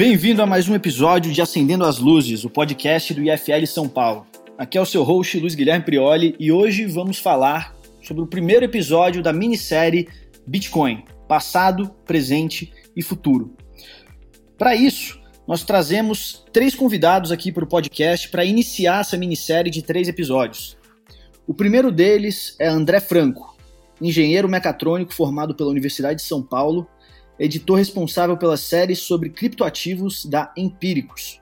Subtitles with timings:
[0.00, 4.26] Bem-vindo a mais um episódio de Acendendo as Luzes, o podcast do IFL São Paulo.
[4.56, 8.64] Aqui é o seu host, Luiz Guilherme Prioli, e hoje vamos falar sobre o primeiro
[8.64, 10.08] episódio da minissérie
[10.46, 13.54] Bitcoin: Passado, Presente e Futuro.
[14.56, 19.82] Para isso, nós trazemos três convidados aqui para o podcast para iniciar essa minissérie de
[19.82, 20.78] três episódios.
[21.50, 23.56] O primeiro deles é André Franco,
[24.00, 26.86] engenheiro mecatrônico formado pela Universidade de São Paulo,
[27.40, 31.40] editor responsável pela série sobre criptoativos da Empíricos.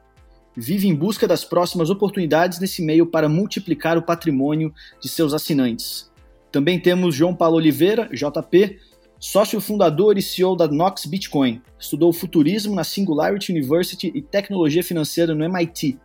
[0.56, 6.10] Vive em busca das próximas oportunidades nesse meio para multiplicar o patrimônio de seus assinantes.
[6.50, 8.78] Também temos João Paulo Oliveira, JP,
[9.20, 15.34] Sócio fundador e CEO da Nox Bitcoin, estudou futurismo na Singularity University e tecnologia financeira
[15.34, 15.98] no MIT.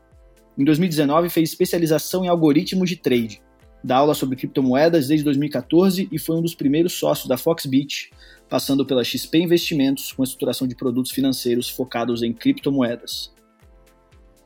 [0.58, 3.42] Em 2019, fez especialização em algoritmos de trade.
[3.84, 8.12] Dá aula sobre criptomoedas desde 2014 e foi um dos primeiros sócios da Foxbit,
[8.48, 13.34] passando pela XP Investimentos com a estruturação de produtos financeiros focados em criptomoedas.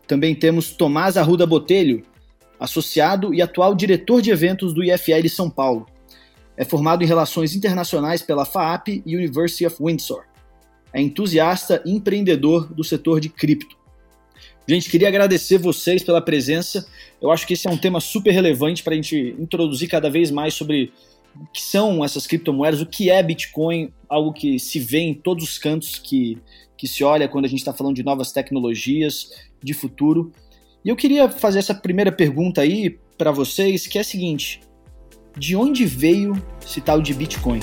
[0.07, 2.03] Também temos Tomás Arruda Botelho,
[2.59, 5.85] associado e atual diretor de eventos do IFL São Paulo
[6.57, 10.23] é formado em Relações Internacionais pela FAAP e University of Windsor.
[10.91, 13.77] É entusiasta e empreendedor do setor de cripto.
[14.69, 16.85] Gente, queria agradecer vocês pela presença.
[17.21, 20.29] Eu acho que esse é um tema super relevante para a gente introduzir cada vez
[20.29, 20.91] mais sobre
[21.33, 25.45] o que são essas criptomoedas, o que é Bitcoin, algo que se vê em todos
[25.45, 26.37] os cantos que,
[26.75, 29.31] que se olha quando a gente está falando de novas tecnologias,
[29.63, 30.33] de futuro.
[30.83, 34.59] E eu queria fazer essa primeira pergunta aí para vocês, que é a seguinte:
[35.37, 37.61] de onde veio esse tal de Bitcoin?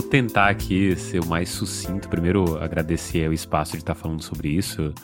[0.00, 2.08] Vou tentar aqui ser o mais sucinto.
[2.08, 4.94] Primeiro, agradecer o espaço de estar falando sobre isso.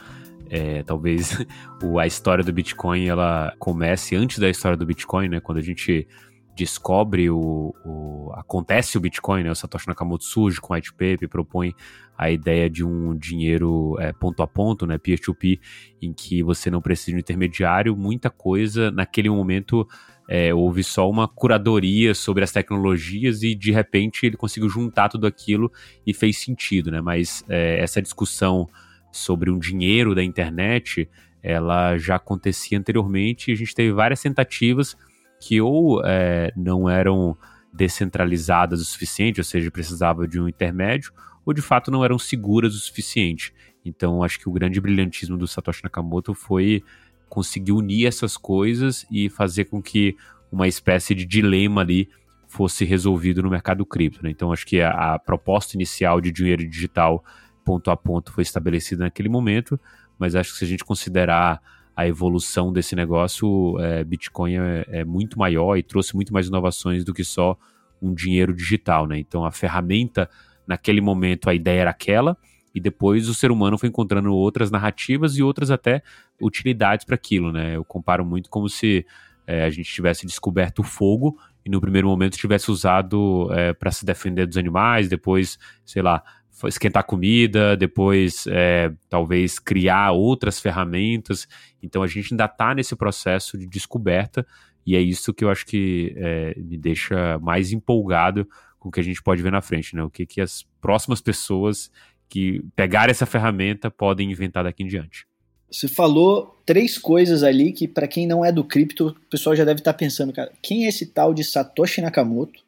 [0.49, 1.37] É, talvez
[2.01, 5.39] a história do Bitcoin ela comece antes da história do Bitcoin, né?
[5.39, 6.09] Quando a gente
[6.57, 9.51] descobre o, o, acontece o Bitcoin, né?
[9.51, 11.75] O Satoshi Nakamoto surge com o white paper, propõe
[12.17, 15.61] a ideia de um dinheiro é, ponto a ponto, né, peer-to-peer,
[16.01, 19.87] em que você não precisa de um intermediário, muita coisa naquele momento
[20.29, 25.27] é, houve só uma curadoria sobre as tecnologias e de repente ele conseguiu juntar tudo
[25.27, 25.71] aquilo
[26.07, 27.01] e fez sentido, né?
[27.01, 28.67] Mas é, essa discussão
[29.13, 31.09] sobre um dinheiro da internet,
[31.43, 34.97] ela já acontecia anteriormente e a gente teve várias tentativas
[35.41, 37.37] que ou é, não eram
[37.73, 41.13] descentralizadas o suficiente, ou seja, precisava de um intermédio,
[41.45, 43.55] ou de fato não eram seguras o suficiente.
[43.85, 46.83] Então, acho que o grande brilhantismo do Satoshi Nakamoto foi
[47.29, 50.17] conseguir unir essas coisas e fazer com que
[50.51, 52.09] uma espécie de dilema ali
[52.47, 54.23] fosse resolvido no mercado cripto.
[54.23, 54.31] Né?
[54.31, 57.25] Então, acho que a, a, proposta inicial de dinheiro digital
[57.65, 59.79] ponto a ponto foi estabelecida naquele momento,
[60.19, 61.61] mas acho que se a gente considerar
[61.97, 67.05] a evolução desse negócio, é, Bitcoin é, é, muito maior e trouxe muito mais inovações
[67.05, 67.59] do que só
[68.01, 69.19] um dinheiro digital, né?
[69.19, 70.29] Então a ferramenta,
[70.67, 72.37] naquele momento, a ideia era aquela,
[72.75, 76.03] e depois o ser humano foi encontrando outras narrativas e outras até
[76.41, 77.77] utilidades para aquilo, né?
[77.77, 79.07] Eu comparo muito como se
[79.47, 83.91] é, a gente tivesse descoberto o fogo e no primeiro momento tivesse usado é, para
[83.91, 86.23] se defender dos animais, depois, sei lá,
[86.65, 91.47] esquentar comida, depois é, talvez criar outras ferramentas.
[91.83, 94.47] Então a gente ainda está nesse processo de descoberta
[94.87, 98.49] e é isso que eu acho que é, me deixa mais empolgado
[98.79, 100.03] com o que a gente pode ver na frente, né?
[100.03, 101.91] O que, que as próximas pessoas
[102.29, 105.27] que pegarem essa ferramenta podem inventar daqui em diante.
[105.71, 109.65] Você falou três coisas ali que, para quem não é do cripto, o pessoal já
[109.65, 112.61] deve estar tá pensando, cara, quem é esse tal de Satoshi Nakamoto?
[112.61, 112.63] O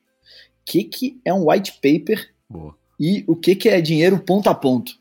[0.64, 2.30] que, que é um white paper?
[2.48, 4.92] Boa e o que, que é dinheiro ponto a ponto.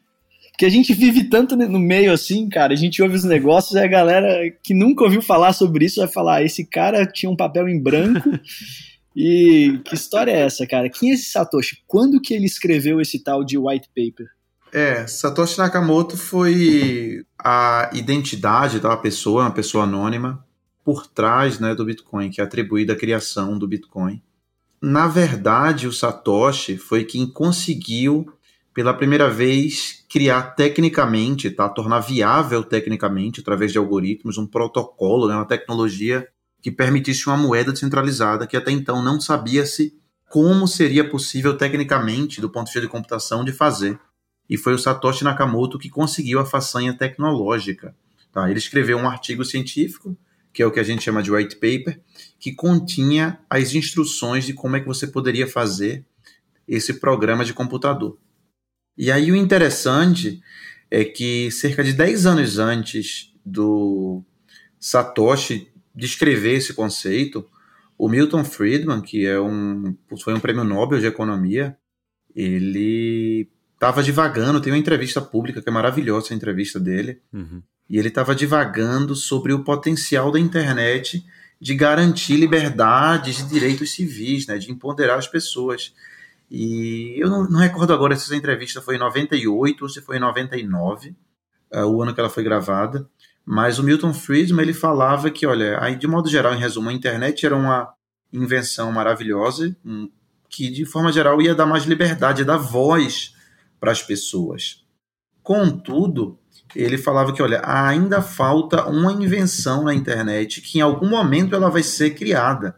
[0.51, 3.79] Porque a gente vive tanto no meio assim, cara, a gente ouve os negócios e
[3.79, 7.35] a galera que nunca ouviu falar sobre isso vai falar: ah, esse cara tinha um
[7.35, 8.27] papel em branco.
[9.15, 10.89] e que história é essa, cara?
[10.89, 11.83] Quem é esse Satoshi?
[11.87, 14.27] Quando que ele escreveu esse tal de white paper?
[14.77, 20.45] É, Satoshi Nakamoto foi a identidade da pessoa, uma pessoa anônima,
[20.85, 24.21] por trás né, do Bitcoin, que é atribuída à criação do Bitcoin.
[24.79, 28.31] Na verdade, o Satoshi foi quem conseguiu,
[28.71, 31.67] pela primeira vez, criar tecnicamente, tá?
[31.67, 35.33] tornar viável tecnicamente, através de algoritmos, um protocolo, né?
[35.33, 36.27] uma tecnologia
[36.61, 39.97] que permitisse uma moeda descentralizada que até então não sabia-se
[40.29, 43.99] como seria possível tecnicamente, do ponto de vista de computação, de fazer.
[44.49, 47.95] E foi o Satoshi Nakamoto que conseguiu a façanha tecnológica.
[48.31, 48.49] Tá?
[48.49, 50.17] Ele escreveu um artigo científico
[50.57, 52.01] que é o que a gente chama de white paper,
[52.39, 56.03] que continha as instruções de como é que você poderia fazer
[56.67, 58.17] esse programa de computador.
[58.97, 60.41] E aí o interessante
[60.89, 64.23] é que cerca de 10 anos antes do
[64.79, 67.47] Satoshi descrever esse conceito,
[67.95, 71.77] o Milton Friedman, que é um, foi um prêmio Nobel de Economia,
[72.35, 73.47] ele
[73.77, 77.61] estava divagando, tem uma entrevista pública que é maravilhosa, a entrevista dele, uhum.
[77.87, 81.23] e ele estava divagando sobre o potencial da internet
[81.61, 85.93] de garantir liberdades e direitos civis, né, de empoderar as pessoas.
[86.49, 90.17] E eu não, não, recordo agora se essa entrevista foi em 98 ou se foi
[90.17, 91.15] em 99, uh,
[91.71, 93.07] eh, o ano que ela foi gravada,
[93.45, 96.93] mas o Milton Friedman ele falava que, olha, aí de modo geral, em resumo, a
[96.93, 97.93] internet era uma
[98.33, 100.09] invenção maravilhosa, um,
[100.49, 103.36] que de forma geral ia dar mais liberdade, ia dar voz
[103.79, 104.83] para as pessoas.
[105.41, 106.37] Contudo,
[106.75, 111.69] ele falava que, olha, ainda falta uma invenção na internet que em algum momento ela
[111.69, 112.75] vai ser criada,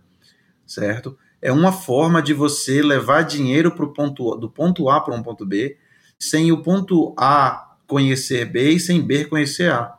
[0.66, 1.18] certo?
[1.42, 5.46] É uma forma de você levar dinheiro pro ponto, do ponto A para um ponto
[5.46, 5.78] B,
[6.20, 9.98] sem o ponto A conhecer B e sem B conhecer A.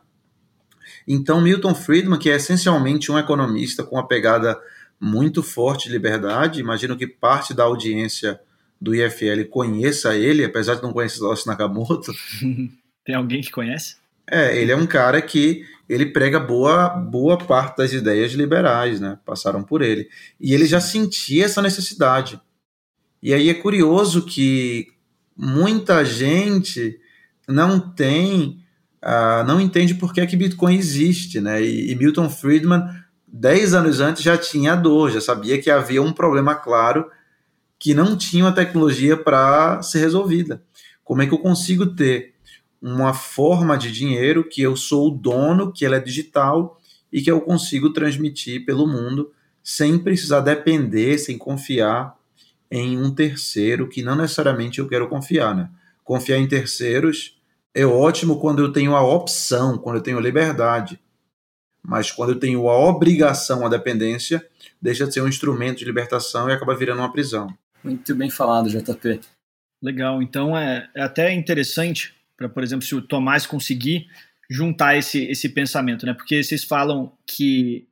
[1.07, 4.57] Então, Milton Friedman, que é essencialmente um economista com uma pegada
[4.99, 8.39] muito forte de liberdade, imagino que parte da audiência
[8.81, 12.11] do IFL conheça ele, apesar de não conhecer o Nakamoto.
[13.05, 13.97] Tem alguém que conhece?
[14.29, 19.19] É, ele é um cara que ele prega boa, boa parte das ideias liberais, né?
[19.25, 20.09] Passaram por ele.
[20.39, 22.39] E ele já sentia essa necessidade.
[23.21, 24.87] E aí é curioso que
[25.35, 26.99] muita gente
[27.47, 28.61] não tem
[29.03, 31.61] uh, não entende por que, é que Bitcoin existe, né?
[31.61, 32.83] E, e, Milton Friedman,
[33.27, 37.09] 10 anos antes, já tinha dor, já sabia que havia um problema claro
[37.81, 40.63] que não tinha uma tecnologia para ser resolvida.
[41.03, 42.35] Como é que eu consigo ter
[42.79, 46.79] uma forma de dinheiro que eu sou o dono, que ela é digital
[47.11, 49.31] e que eu consigo transmitir pelo mundo
[49.63, 52.15] sem precisar depender, sem confiar
[52.69, 55.67] em um terceiro que não necessariamente eu quero confiar, né?
[56.03, 57.35] Confiar em terceiros
[57.73, 60.99] é ótimo quando eu tenho a opção, quando eu tenho a liberdade.
[61.81, 64.47] Mas quando eu tenho a obrigação, a dependência,
[64.79, 67.51] deixa de ser um instrumento de libertação e acaba virando uma prisão.
[67.83, 69.19] Muito bem falado, JP.
[69.81, 70.21] Legal.
[70.21, 74.07] Então é, é até interessante para, por exemplo, se o Tomás conseguir
[74.49, 76.13] juntar esse, esse pensamento, né?
[76.13, 77.87] Porque vocês falam que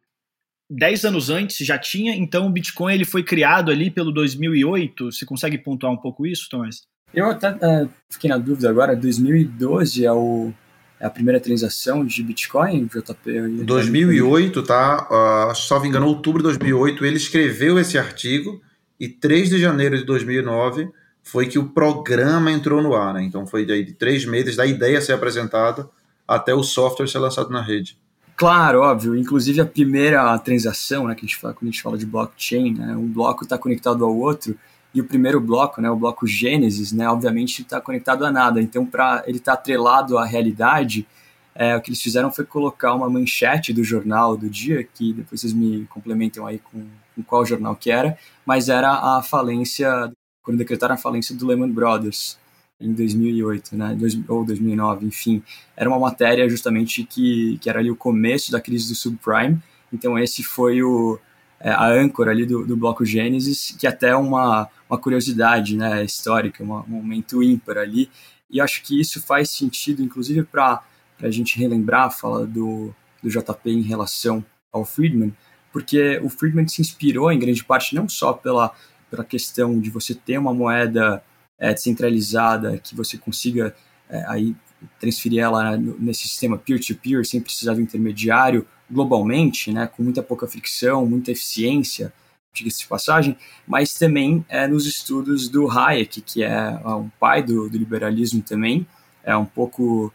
[0.70, 5.12] 10 anos antes já tinha, então o Bitcoin ele foi criado ali pelo 2008.
[5.12, 6.82] Você consegue pontuar um pouco isso, Tomás?
[7.14, 10.52] Eu até uh, fiquei na dúvida agora, 2012 é, o,
[11.00, 13.64] é a primeira transação de Bitcoin, JP?
[13.64, 15.08] 2008, tá?
[15.52, 18.62] Uh, salvo engano, outubro de 2008, ele escreveu esse artigo
[19.00, 20.90] e 3 de janeiro de 2009
[21.24, 23.24] foi que o programa entrou no ar, né?
[23.24, 25.88] Então foi de três meses da ideia ser apresentada
[26.28, 27.98] até o software ser lançado na rede.
[28.36, 29.18] Claro, óbvio.
[29.18, 32.74] Inclusive a primeira transação, né, que a gente fala, quando a gente fala de blockchain,
[32.74, 34.58] né, um bloco está conectado ao outro
[34.94, 38.62] e o primeiro bloco, né, o bloco Gênesis, né, obviamente está conectado a nada.
[38.62, 41.06] Então, para ele estar tá atrelado à realidade,
[41.54, 45.42] é, o que eles fizeram foi colocar uma manchete do jornal do dia, que depois
[45.42, 46.86] vocês me complementam aí com,
[47.20, 50.12] com qual jornal que era, mas era a falência,
[50.42, 52.38] quando decretaram a falência do Lehman Brothers
[52.80, 55.44] em 2008, né, ou 2009, enfim.
[55.76, 59.60] Era uma matéria justamente que, que era ali o começo da crise do subprime,
[59.92, 61.20] então esse foi o,
[61.60, 66.04] é, a âncora ali do, do bloco Gênesis, que até é uma, uma curiosidade né,
[66.04, 68.10] histórica, uma, um momento ímpar ali.
[68.50, 70.82] E acho que isso faz sentido, inclusive, para
[71.22, 75.34] a gente relembrar a fala do, do JP em relação ao Friedman,
[75.72, 78.74] porque o Friedman se inspirou em grande parte não só pela,
[79.10, 81.24] pela questão de você ter uma moeda
[81.60, 83.76] é, descentralizada que você consiga
[84.10, 84.56] é, aí
[85.00, 90.48] transferir ela nesse sistema peer-to-peer -peer, sem precisar do intermediário, globalmente, né, com muita pouca
[90.48, 92.14] fricção, muita eficiência,
[92.54, 97.70] diga-se de passagem, mas também é, nos estudos do Hayek, que é um pai do,
[97.70, 98.88] do liberalismo também,
[99.24, 100.12] é um pouco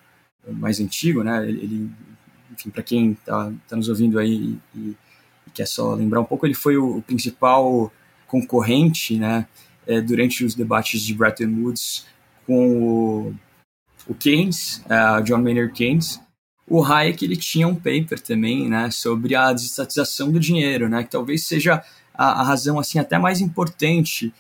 [0.47, 1.91] mais antigo, né, ele,
[2.53, 4.97] enfim, para quem está tá nos ouvindo aí e,
[5.55, 7.93] e, quer só lembrar um pouco, ele foi o, principal
[8.27, 9.47] concorrente, né,
[9.87, 12.07] é, durante os debates de Bretton Woods
[12.47, 13.35] com o,
[14.07, 16.21] o Keynes, uh, John Maynard Keynes,
[16.67, 21.11] o Hayek ele tinha um paper também, né, sobre a desestatização do dinheiro, né, que
[21.11, 21.83] talvez seja
[22.13, 24.33] a, a razão assim até mais importante.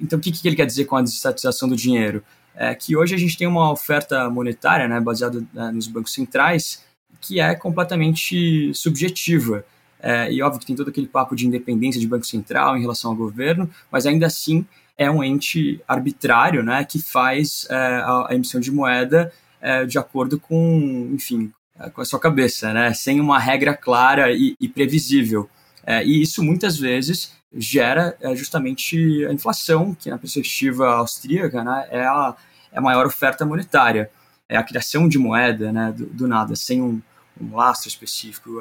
[0.00, 2.22] Então, o que, que ele quer dizer com a desestatização do dinheiro?
[2.54, 6.84] É que hoje a gente tem uma oferta monetária, né, baseada né, nos bancos centrais,
[7.20, 9.64] que é completamente subjetiva.
[10.02, 13.10] É, e óbvio que tem todo aquele papo de independência de banco central em relação
[13.10, 14.64] ao governo, mas ainda assim
[14.96, 19.98] é um ente arbitrário, né, que faz é, a, a, emissão de moeda é, de
[19.98, 22.92] acordo com, enfim, é, com a sua cabeça, né?
[22.92, 25.48] Sem uma regra clara e, e previsível.
[25.84, 31.86] É, e isso muitas vezes gera é, justamente a inflação, que na perspectiva austríaca né,
[31.90, 32.36] é, a,
[32.72, 34.10] é a maior oferta monetária.
[34.48, 37.00] é, a criação de moeda né, do, do nada, sem um,
[37.40, 38.60] um lastro específico.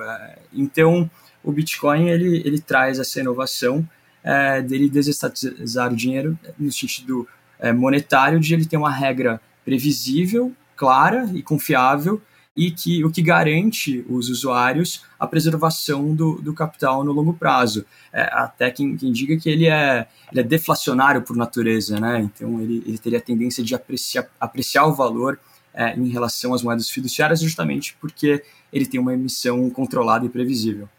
[0.54, 1.10] Então,
[1.44, 3.88] o Bitcoin ele, ele traz essa inovação
[4.24, 7.28] é, dele desestatizar o dinheiro no sentido
[7.60, 12.22] é, monetário, de ele ter uma regra previsível, clara e confiável
[12.56, 17.86] e que o que garante os usuários a preservação do, do capital no longo prazo.
[18.12, 22.20] É, até quem, quem diga que ele é, ele é deflacionário por natureza, né?
[22.20, 25.40] então ele, ele teria a tendência de apreciar, apreciar o valor
[25.74, 28.44] é, em relação às moedas fiduciárias, justamente porque
[28.74, 30.90] ele tem uma emissão controlada e previsível.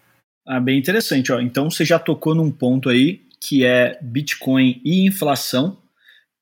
[0.47, 1.33] Ah, bem interessante.
[1.33, 1.41] Ó.
[1.41, 5.79] Então você já tocou num ponto aí que é Bitcoin e inflação,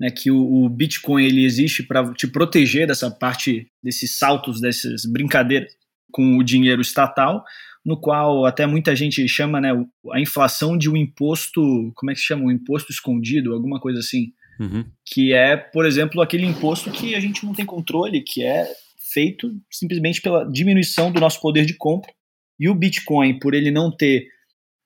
[0.00, 5.05] né, que o, o Bitcoin ele existe para te proteger dessa parte desses saltos, dessas
[5.05, 5.73] brincadeiras
[6.11, 7.45] com o dinheiro estatal,
[7.85, 9.71] no qual até muita gente chama né,
[10.12, 12.45] a inflação de um imposto, como é que se chama?
[12.45, 14.33] Um imposto escondido, alguma coisa assim.
[14.59, 14.85] Uhum.
[15.07, 18.67] Que é, por exemplo, aquele imposto que a gente não tem controle, que é
[19.12, 22.12] feito simplesmente pela diminuição do nosso poder de compra.
[22.59, 24.27] E o Bitcoin, por ele não ter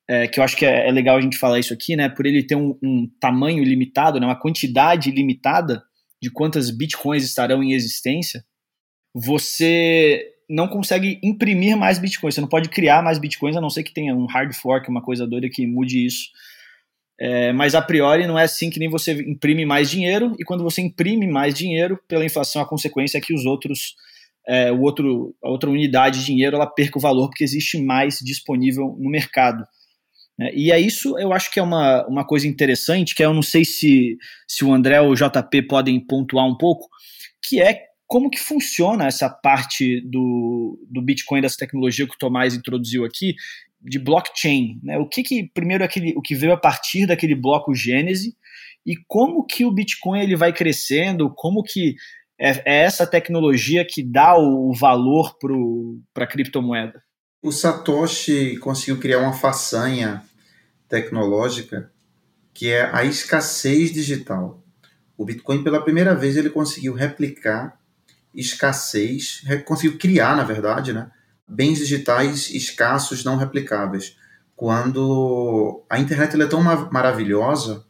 [0.09, 2.09] é, que eu acho que é, é, legal a gente falar isso aqui, né?
[2.09, 5.83] Por ele ter um, um, tamanho limitado, né, uma quantidade limitada
[6.21, 8.43] de quantas bitcoins estarão em existência,
[9.13, 12.35] você não consegue imprimir mais bitcoins.
[12.35, 15.01] Você não pode criar mais bitcoins, a não ser que tenha um hard fork, uma
[15.01, 16.29] coisa doida que mude isso.
[17.19, 20.63] É, mas a priori não é assim que nem você imprime mais dinheiro, e quando
[20.63, 23.95] você imprime mais dinheiro, pela inflação, a consequência é que os outros,
[24.47, 28.17] é, o outro, a outra unidade de dinheiro ela perca o valor porque existe mais
[28.21, 29.65] disponível no mercado.
[30.37, 30.51] Né?
[30.53, 33.63] E é isso, eu acho que é uma, uma coisa interessante, que eu não sei
[33.63, 36.87] se, se o André ou o JP podem pontuar um pouco,
[37.41, 42.53] que é como que funciona essa parte do, do Bitcoin, dessa tecnologia que o Tomás
[42.53, 43.35] introduziu aqui,
[43.81, 44.79] de blockchain.
[44.83, 44.97] Né?
[44.97, 48.35] O que, que primeiro aquele, o que veio a partir daquele bloco Gênese
[48.85, 51.95] e como que o Bitcoin ele vai crescendo, como que
[52.39, 55.35] é, é essa tecnologia que dá o, valor
[56.13, 57.01] para a criptomoeda.
[57.41, 60.23] O Satoshi conseguiu criar uma façanha
[60.87, 61.91] tecnológica
[62.53, 64.63] que é a escassez digital.
[65.17, 67.77] O Bitcoin, pela primeira vez, ele conseguiu replicar
[68.33, 71.11] escassez, conseguiu criar, na verdade, né,
[71.47, 74.17] bens digitais escassos, não replicáveis.
[74.55, 77.85] Quando a internet é tão maravilhosa,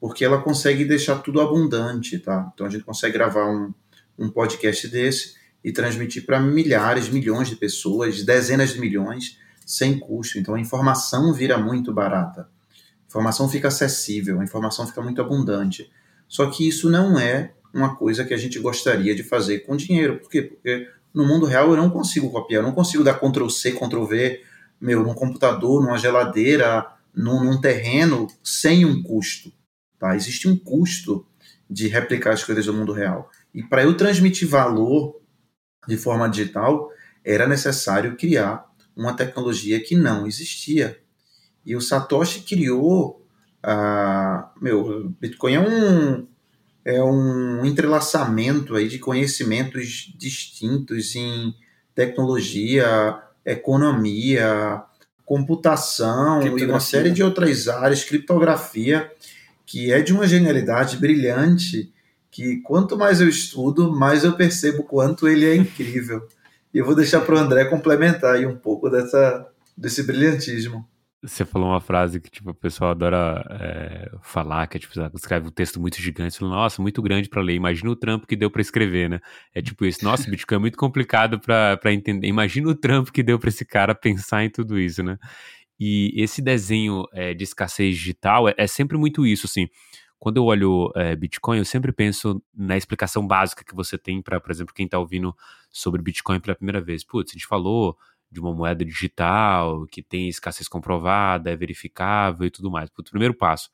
[0.00, 2.50] porque ela consegue deixar tudo abundante, tá?
[2.52, 3.72] Então a gente consegue gravar um,
[4.18, 10.38] um podcast desse e transmitir para milhares, milhões de pessoas, dezenas de milhões, sem custo.
[10.38, 12.42] Então a informação vira muito barata.
[12.42, 15.90] A informação fica acessível, a informação fica muito abundante.
[16.28, 20.18] Só que isso não é uma coisa que a gente gostaria de fazer com dinheiro.
[20.18, 20.42] Por quê?
[20.42, 24.04] Porque no mundo real eu não consigo copiar, eu não consigo dar Ctrl C, Ctrl
[24.04, 24.42] V,
[24.80, 29.52] meu, num computador, numa geladeira, num, num terreno, sem um custo.
[29.98, 30.14] Tá?
[30.14, 31.26] Existe um custo
[31.70, 33.30] de replicar as coisas do mundo real.
[33.54, 35.20] E para eu transmitir valor
[35.86, 36.90] de forma digital,
[37.24, 40.98] era necessário criar uma tecnologia que não existia.
[41.64, 43.22] E o Satoshi criou.
[43.64, 46.26] Uh, meu, Bitcoin é um,
[46.84, 51.54] é um entrelaçamento aí de conhecimentos distintos em
[51.94, 54.82] tecnologia, economia,
[55.24, 59.10] computação e uma série de outras áreas, criptografia,
[59.64, 61.93] que é de uma genialidade brilhante
[62.34, 66.26] que quanto mais eu estudo, mais eu percebo quanto ele é incrível.
[66.74, 70.84] E eu vou deixar para o André complementar aí um pouco dessa, desse brilhantismo.
[71.22, 75.46] Você falou uma frase que tipo, o pessoal adora é, falar, que é tipo, escreve
[75.46, 78.50] um texto muito gigante, fala, nossa, muito grande para ler, imagina o trampo que deu
[78.50, 79.20] para escrever, né?
[79.54, 83.38] É tipo isso, nossa, Bitcoin é muito complicado para entender, imagina o trampo que deu
[83.38, 85.16] para esse cara pensar em tudo isso, né?
[85.78, 89.68] E esse desenho é, de escassez digital é, é sempre muito isso, assim,
[90.24, 94.40] quando eu olho é, Bitcoin, eu sempre penso na explicação básica que você tem para,
[94.40, 95.36] por exemplo, quem está ouvindo
[95.70, 97.04] sobre Bitcoin pela primeira vez.
[97.04, 97.94] Putz, a gente falou
[98.30, 102.88] de uma moeda digital que tem escassez comprovada, é verificável e tudo mais.
[102.88, 103.68] Putz, primeiro passo.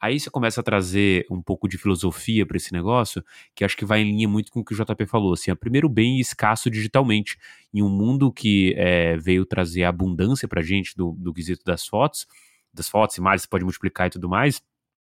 [0.00, 3.84] Aí você começa a trazer um pouco de filosofia para esse negócio, que acho que
[3.84, 5.34] vai em linha muito com o que o JP falou.
[5.34, 7.38] Assim, é primeiro bem escasso digitalmente.
[7.72, 12.26] Em um mundo que é, veio trazer abundância para gente do, do quesito das fotos,
[12.74, 14.60] das fotos, imagens, você pode multiplicar e tudo mais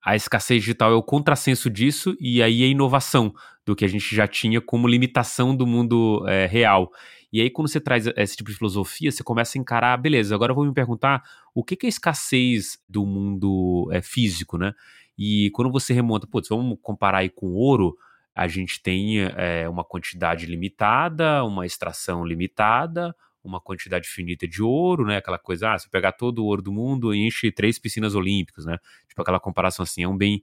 [0.04, 3.32] a escassez digital é o contrassenso disso, e aí a inovação
[3.66, 6.90] do que a gente já tinha como limitação do mundo é, real.
[7.30, 10.52] E aí, quando você traz esse tipo de filosofia, você começa a encarar, beleza, agora
[10.52, 11.22] eu vou me perguntar
[11.54, 14.72] o que, que é a escassez do mundo é, físico, né?
[15.18, 17.96] E quando você remonta, putz, vamos comparar aí com ouro,
[18.34, 25.04] a gente tem é, uma quantidade limitada, uma extração limitada, uma quantidade finita de ouro,
[25.06, 25.18] né?
[25.18, 28.78] Aquela coisa, ah, se pegar todo o ouro do mundo, enche três piscinas olímpicas, né?
[29.08, 30.42] Tipo aquela comparação assim, é um bem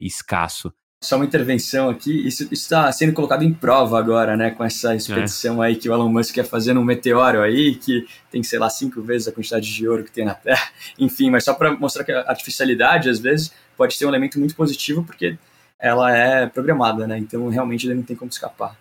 [0.00, 0.72] escasso.
[1.02, 5.62] Só uma intervenção aqui, isso está sendo colocado em prova agora, né, com essa expedição
[5.62, 5.68] é.
[5.68, 9.02] aí que o Elon Musk quer fazer num meteoro aí, que tem, sei lá, cinco
[9.02, 10.68] vezes a quantidade de ouro que tem na Terra.
[10.98, 14.56] Enfim, mas só para mostrar que a artificialidade, às vezes, pode ser um elemento muito
[14.56, 15.38] positivo, porque
[15.78, 18.74] ela é programada, né, então realmente ele não tem como escapar.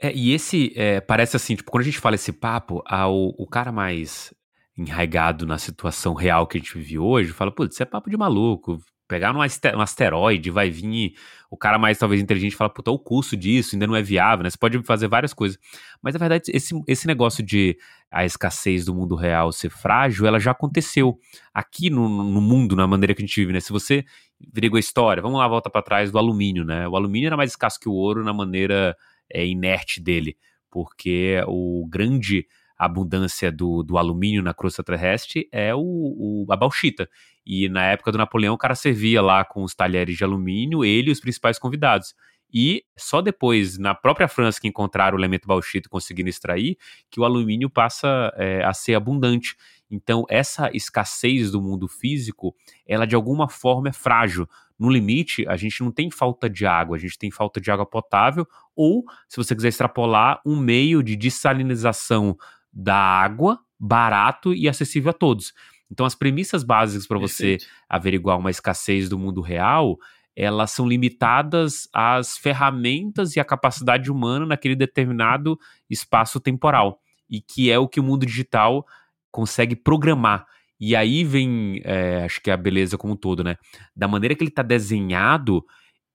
[0.00, 3.46] É, e esse, é, parece assim, tipo, quando a gente fala esse papo, ao, o
[3.46, 4.32] cara mais
[4.76, 8.16] enraigado na situação real que a gente vive hoje, fala, putz, isso é papo de
[8.16, 8.78] maluco,
[9.08, 9.40] pegar um,
[9.80, 11.14] asteroide, vai vir
[11.50, 14.50] o cara mais talvez inteligente fala, puta, o custo disso ainda não é viável, né?
[14.50, 15.58] Você pode fazer várias coisas.
[16.02, 17.76] Mas na verdade, esse, esse negócio de
[18.10, 21.18] a escassez do mundo real ser frágil, ela já aconteceu
[21.52, 23.60] aqui no, no mundo, na maneira que a gente vive, né?
[23.60, 24.04] Se você
[24.52, 26.86] viriga a história, vamos lá, volta para trás do alumínio, né?
[26.86, 28.94] O alumínio era mais escasso que o ouro na maneira
[29.32, 30.36] é, inerte dele,
[30.70, 32.46] porque o grande
[32.78, 37.08] abundância do, do alumínio na crosta terrestre é o, o, a bauxita.
[37.44, 41.08] E na época do Napoleão, o cara servia lá com os talheres de alumínio, ele
[41.08, 42.14] e os principais convidados.
[42.52, 46.78] E só depois, na própria França, que encontraram o elemento bauxita e conseguiram extrair,
[47.10, 49.56] que o alumínio passa é, a ser abundante.
[49.90, 52.54] Então, essa escassez do mundo físico,
[52.86, 54.48] ela de alguma forma é frágil.
[54.78, 57.86] No limite, a gente não tem falta de água, a gente tem falta de água
[57.86, 62.36] potável, ou, se você quiser extrapolar, um meio de dessalinização
[62.72, 65.52] da água barato e acessível a todos.
[65.90, 67.56] Então, as premissas básicas para você
[67.88, 69.98] averiguar uma escassez do mundo real,
[70.36, 75.58] elas são limitadas às ferramentas e à capacidade humana naquele determinado
[75.90, 77.00] espaço temporal.
[77.28, 78.86] E que é o que o mundo digital
[79.30, 80.46] consegue programar.
[80.80, 83.56] E aí vem, é, acho que é a beleza como um todo, né?
[83.96, 85.64] Da maneira que ele está desenhado,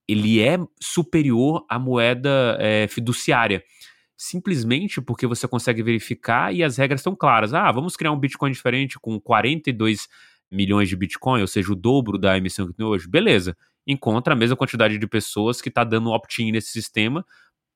[0.08, 3.62] ele é superior à moeda é, fiduciária
[4.16, 7.52] simplesmente porque você consegue verificar e as regras estão claras.
[7.52, 10.08] Ah, vamos criar um Bitcoin diferente com 42
[10.50, 13.08] milhões de Bitcoin, ou seja, o dobro da emissão que tem hoje.
[13.08, 13.56] Beleza.
[13.86, 17.24] Encontra a mesma quantidade de pessoas que está dando opt-in nesse sistema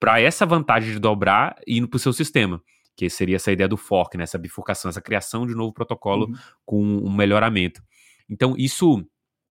[0.01, 2.63] para essa vantagem de dobrar indo para o seu sistema.
[2.99, 4.25] Que seria essa ideia do fork, né?
[4.25, 6.35] essa bifurcação, essa criação de novo protocolo uhum.
[6.67, 7.81] com um melhoramento.
[8.29, 9.07] Então, isso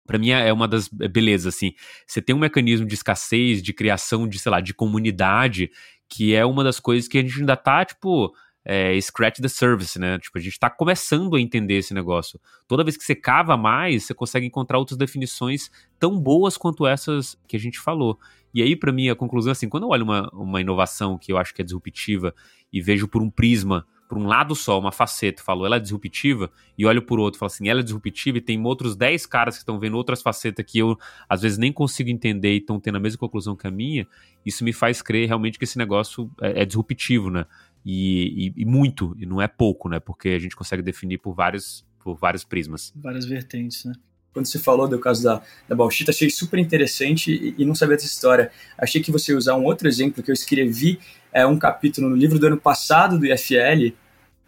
[0.07, 1.73] para mim é uma das belezas assim.
[2.07, 5.71] Você tem um mecanismo de escassez, de criação de, sei lá, de comunidade
[6.11, 9.99] que é uma das coisas que a gente ainda tá, tipo, é, scratch the service,
[9.99, 10.19] né?
[10.19, 12.41] Tipo, a gente tá começando a entender esse negócio.
[12.69, 17.39] Toda vez que você cava mais, você consegue encontrar outras definições tão boas quanto essas
[17.49, 18.19] que a gente falou.
[18.53, 21.33] E aí, para mim, a conclusão é assim, quando eu olho uma, uma inovação que
[21.33, 22.35] eu acho que é disruptiva
[22.73, 26.51] e vejo por um prisma por um lado só, uma faceta, falou ela é disruptiva,
[26.77, 29.61] e olho por outro, falo assim, ela é disruptiva e tem outros 10 caras que
[29.61, 33.01] estão vendo outras facetas que eu às vezes nem consigo entender e estão tendo a
[33.01, 34.09] mesma conclusão que a minha,
[34.45, 37.47] isso me faz crer realmente que esse negócio é, é disruptivo, né?
[37.85, 39.99] E, e, e, muito, e não é pouco, né?
[39.99, 42.93] Porque a gente consegue definir por vários, por vários prismas.
[42.95, 43.95] Várias vertentes, né?
[44.33, 47.97] quando você falou do caso da, da Bauxita, achei super interessante e, e, não sabia
[47.97, 48.51] dessa história.
[48.79, 51.01] Achei que você ia usar um outro exemplo que eu escrevi,
[51.33, 53.93] é um capítulo no livro do ano passado do IFL,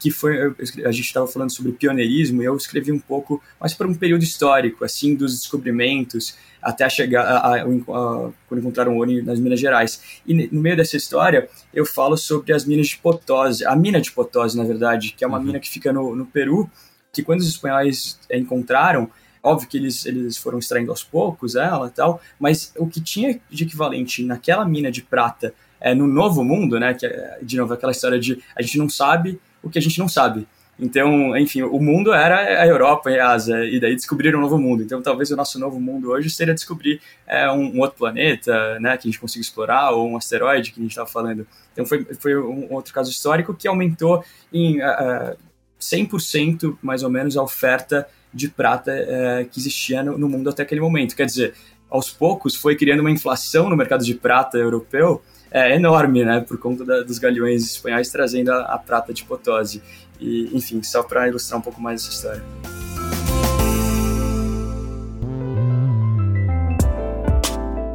[0.02, 0.36] que foi
[0.84, 4.24] a gente estava falando sobre pioneirismo e eu escrevi um pouco mais para um período
[4.24, 10.20] histórico assim dos descobrimentos até chegar a, a, a, quando encontraram ouro nas Minas Gerais
[10.26, 14.10] e no meio dessa história eu falo sobre as minas de Potosí a mina de
[14.10, 15.44] Potosí na verdade que é uma uhum.
[15.44, 16.68] mina que fica no, no Peru
[17.12, 19.08] que quando os espanhóis encontraram
[19.44, 23.64] Óbvio que eles, eles foram extraindo aos poucos ela tal, mas o que tinha de
[23.64, 27.90] equivalente naquela mina de prata é, no Novo Mundo, né, que é, de novo, aquela
[27.90, 30.46] história de a gente não sabe o que a gente não sabe.
[30.78, 34.58] Então, enfim, o mundo era a Europa e a Ásia, e daí descobriram um novo
[34.58, 34.82] mundo.
[34.82, 38.96] Então, talvez o nosso novo mundo hoje seria descobrir é, um, um, outro planeta, né,
[38.96, 41.46] que a gente consiga explorar, ou um asteroide que a gente estava falando.
[41.72, 45.36] Então, foi, foi um outro caso histórico que aumentou em uh,
[45.80, 50.62] 100% mais ou menos a oferta de prata é, que existia no, no, mundo até
[50.62, 51.14] aquele momento.
[51.14, 51.54] Quer dizer,
[51.90, 56.58] aos poucos foi criando uma inflação no mercado de prata europeu é, enorme, né, por
[56.58, 59.82] conta da, dos galeões espanhóis trazendo a, a prata de Potosí.
[60.18, 62.42] E, enfim, só para ilustrar um pouco mais essa história.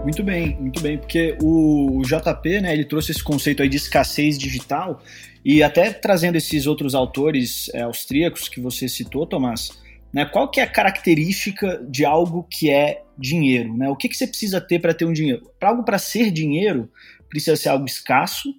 [0.04, 3.76] Muito bem, muito bem, porque o, o, JP, né, ele trouxe esse conceito aí de
[3.76, 5.02] escassez digital
[5.44, 9.72] e até trazendo esses outros autores é, austríacos que você citou, Tomás,
[10.14, 10.26] né?
[10.26, 13.76] Qual que é a característica de algo que é dinheiro?
[13.76, 13.90] Né?
[13.90, 15.52] O que, que você precisa ter para ter um dinheiro?
[15.60, 16.90] Para algo para ser dinheiro,
[17.30, 18.54] precisa ser algo escasso,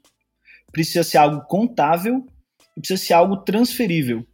[0.73, 2.27] precisa ser algo contável
[2.77, 4.27] e precisa ser algo transferível.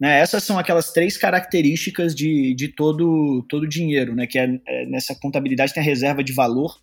[0.00, 0.18] Né?
[0.20, 4.26] Essas são aquelas três características de, de todo, todo dinheiro, né?
[4.26, 6.80] que é, é, nessa contabilidade tem a reserva de valor.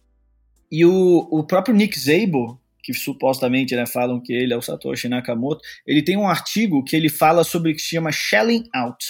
[0.72, 5.10] E o, o próprio Nick Szabo, que supostamente né, falam que ele é o Satoshi
[5.10, 9.06] Nakamoto, ele tem um artigo que ele fala sobre o que se chama shelling out,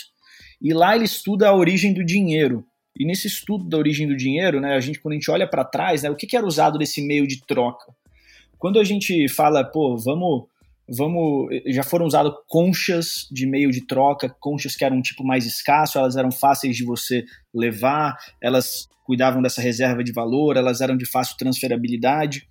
[0.62, 2.66] e lá ele estuda a origem do dinheiro.
[3.00, 5.64] E nesse estudo da origem do dinheiro, né, a gente quando a gente olha para
[5.64, 7.94] trás, né, o que, que era usado nesse meio de troca?
[8.58, 10.48] Quando a gente fala, pô, vamos
[10.90, 15.46] vamos já foram usadas conchas de meio de troca, conchas que eram um tipo mais
[15.46, 20.96] escasso, elas eram fáceis de você levar, elas cuidavam dessa reserva de valor, elas eram
[20.96, 22.48] de fácil transferabilidade.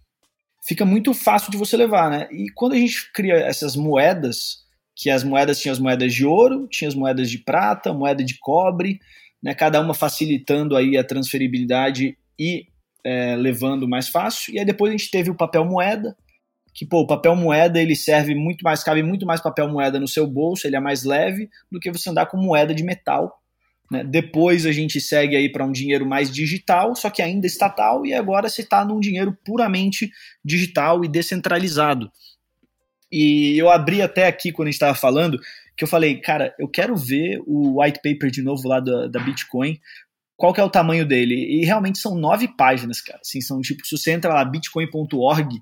[0.67, 2.29] Fica muito fácil de você levar, né?
[2.31, 6.67] E quando a gente cria essas moedas, que as moedas tinham as moedas de ouro,
[6.69, 8.99] tinha as moedas de prata, moeda de cobre,
[9.43, 9.55] né?
[9.55, 12.67] Cada uma facilitando aí a transferibilidade e
[13.05, 14.55] é, levando mais fácil.
[14.55, 16.17] E aí depois a gente teve o papel moeda,
[16.75, 20.09] que pô, o papel moeda ele serve muito mais, cabe muito mais papel moeda no
[20.09, 23.41] seu bolso, ele é mais leve do que você andar com moeda de metal.
[23.91, 24.05] Né?
[24.05, 28.13] Depois a gente segue aí para um dinheiro mais digital, só que ainda estatal, e
[28.13, 30.11] agora se está num dinheiro puramente
[30.45, 32.11] digital e descentralizado.
[33.11, 35.41] E eu abri até aqui quando a gente estava falando,
[35.77, 39.21] que eu falei, cara, eu quero ver o white paper de novo lá da, da
[39.21, 39.79] Bitcoin,
[40.37, 41.35] qual que é o tamanho dele?
[41.35, 43.21] E realmente são nove páginas, cara.
[43.21, 45.61] Assim, são tipo, se você entra lá, bitcoin.org,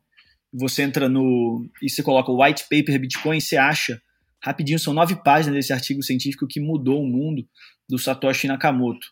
[0.53, 1.69] você entra no.
[1.83, 4.01] e você coloca o white paper Bitcoin, você acha
[4.43, 7.49] rapidinho, são nove páginas desse artigo científico que mudou o mundo
[7.89, 9.07] do Satoshi Nakamoto.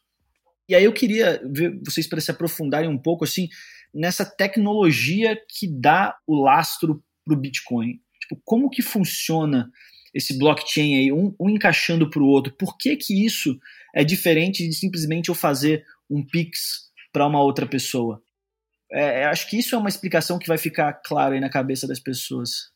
[0.68, 3.48] E aí eu queria ver vocês para se aprofundarem um pouco assim
[3.94, 8.00] nessa tecnologia que dá o lastro para o Bitcoin.
[8.20, 9.70] Tipo, como que funciona
[10.14, 12.52] esse blockchain aí, um, um encaixando para o outro?
[12.52, 13.58] Por que que isso
[13.94, 18.22] é diferente de simplesmente eu fazer um Pix para uma outra pessoa?
[18.90, 21.86] É, é, acho que isso é uma explicação que vai ficar clara aí na cabeça
[21.86, 22.70] das pessoas.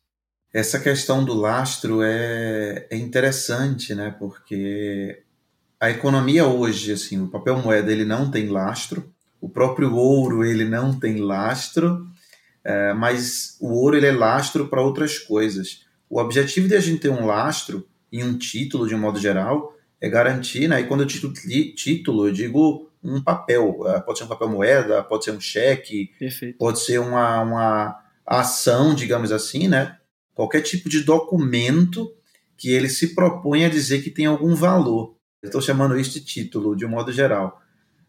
[0.53, 4.14] Essa questão do lastro é, é interessante, né?
[4.18, 5.22] Porque
[5.79, 10.64] a economia hoje, assim, o papel moeda ele não tem lastro, o próprio ouro ele
[10.64, 12.07] não tem lastro,
[12.64, 15.86] é, mas o ouro ele é lastro para outras coisas.
[16.08, 19.74] O objetivo de a gente ter um lastro e um título de um modo geral
[20.00, 20.80] é garantir, né?
[20.80, 21.32] E quando eu digo
[21.74, 23.76] título, eu digo um papel.
[23.88, 26.58] É, pode ser um papel moeda, pode ser um cheque, Perfeito.
[26.58, 29.96] pode ser uma, uma ação, digamos assim, né?
[30.34, 32.12] Qualquer tipo de documento
[32.56, 35.14] que ele se propõe a dizer que tem algum valor.
[35.42, 37.60] Eu estou chamando isso de título, de um modo geral.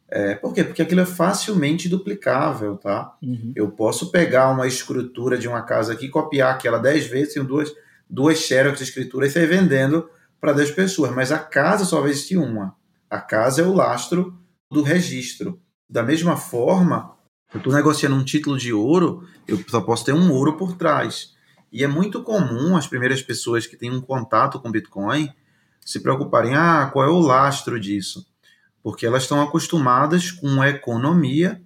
[0.09, 0.63] É, por quê?
[0.63, 3.15] Porque aquilo é facilmente duplicável, tá?
[3.21, 3.51] Uhum.
[3.55, 7.73] Eu posso pegar uma escritura de uma casa aqui, copiar aquela 10 vezes, tenho duas,
[8.09, 11.11] duas xerox de escritura e sair vendendo para 10 pessoas.
[11.11, 12.75] Mas a casa só vai existir uma.
[13.09, 14.37] A casa é o lastro
[14.69, 15.59] do registro.
[15.89, 17.15] Da mesma forma,
[17.53, 21.33] eu estou negociando um título de ouro, eu só posso ter um ouro por trás.
[21.71, 25.31] E é muito comum as primeiras pessoas que têm um contato com Bitcoin
[25.85, 28.25] se preocuparem, ah, qual é o lastro disso?
[28.83, 31.61] Porque elas estão acostumadas com uma economia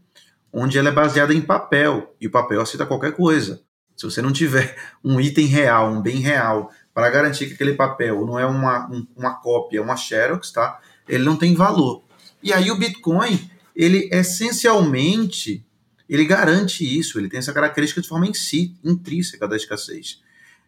[0.53, 3.63] onde ela é baseada em papel, e o papel aceita qualquer coisa.
[4.01, 8.25] Se você não tiver um item real, um bem real, para garantir que aquele papel
[8.25, 10.79] não é uma, um, uma cópia, é uma xerox, tá?
[11.07, 12.03] ele não tem valor.
[12.41, 15.65] E aí o Bitcoin, ele essencialmente,
[16.07, 20.21] ele garante isso, ele tem essa característica de forma em si, intrínseca da escassez.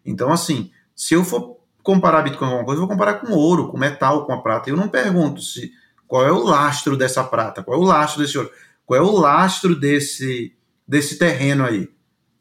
[0.06, 3.70] Então, assim, se eu for comparar Bitcoin com alguma coisa, eu vou comparar com ouro,
[3.70, 4.70] com metal, com a prata.
[4.70, 5.72] Eu não pergunto se
[6.08, 8.52] qual é o lastro dessa prata, qual é o lastro desse ouro,
[8.86, 10.56] qual é o lastro desse,
[10.88, 11.90] desse terreno aí,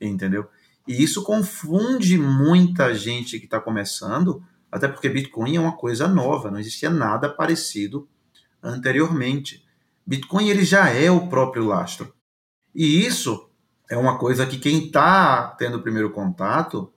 [0.01, 0.49] entendeu?
[0.87, 6.51] E isso confunde muita gente que está começando, até porque Bitcoin é uma coisa nova,
[6.51, 8.09] não existia nada parecido
[8.63, 9.65] anteriormente.
[10.07, 12.13] Bitcoin ele já é o próprio lastro.
[12.75, 13.51] E isso
[13.91, 16.93] é uma coisa que quem está tendo o primeiro contato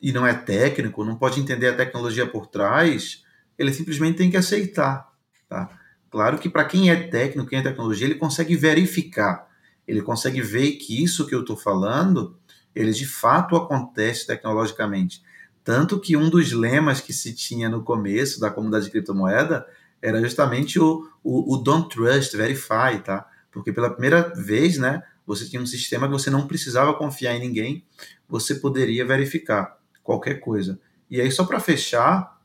[0.00, 3.24] e não é técnico, não pode entender a tecnologia por trás,
[3.56, 5.08] ele simplesmente tem que aceitar.
[5.48, 5.70] Tá?
[6.10, 9.48] Claro que para quem é técnico, quem é tecnologia, ele consegue verificar,
[9.86, 12.38] ele consegue ver que isso que eu estou falando,
[12.74, 15.22] ele de fato acontece tecnologicamente.
[15.64, 19.66] Tanto que um dos lemas que se tinha no começo da comunidade de criptomoeda
[20.00, 23.26] era justamente o, o, o Don't Trust, Verify, tá?
[23.50, 27.40] Porque pela primeira vez, né, você tinha um sistema que você não precisava confiar em
[27.40, 27.84] ninguém,
[28.28, 30.80] você poderia verificar qualquer coisa.
[31.08, 32.40] E aí, só para fechar,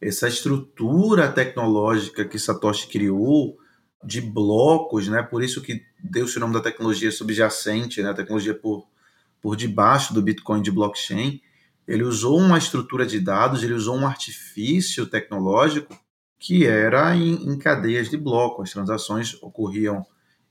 [0.00, 3.58] essa estrutura tecnológica que Satoshi criou
[4.04, 5.22] de blocos, né?
[5.22, 8.10] Por isso que deu-se o nome da tecnologia subjacente, né?
[8.10, 8.86] A tecnologia por,
[9.44, 11.38] por debaixo do Bitcoin de blockchain.
[11.86, 15.94] Ele usou uma estrutura de dados, ele usou um artifício tecnológico
[16.38, 18.62] que era em, em cadeias de bloco.
[18.62, 20.02] As transações ocorriam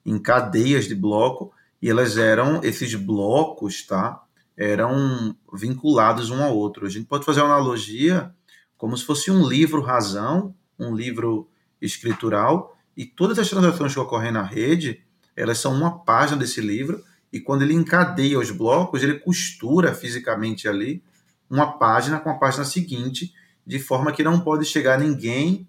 [0.06, 1.51] em cadeias de bloco
[1.82, 4.21] e elas eram esses blocos, tá?
[4.56, 6.86] Eram vinculados um ao outro.
[6.86, 8.32] A gente pode fazer uma analogia
[8.77, 11.49] como se fosse um livro razão, um livro
[11.82, 15.01] escritural, e todas as transações que ocorrem na rede,
[15.36, 20.67] elas são uma página desse livro, e quando ele encadeia os blocos, ele costura fisicamente
[20.67, 21.03] ali
[21.49, 23.33] uma página com a página seguinte,
[23.65, 25.67] de forma que não pode chegar ninguém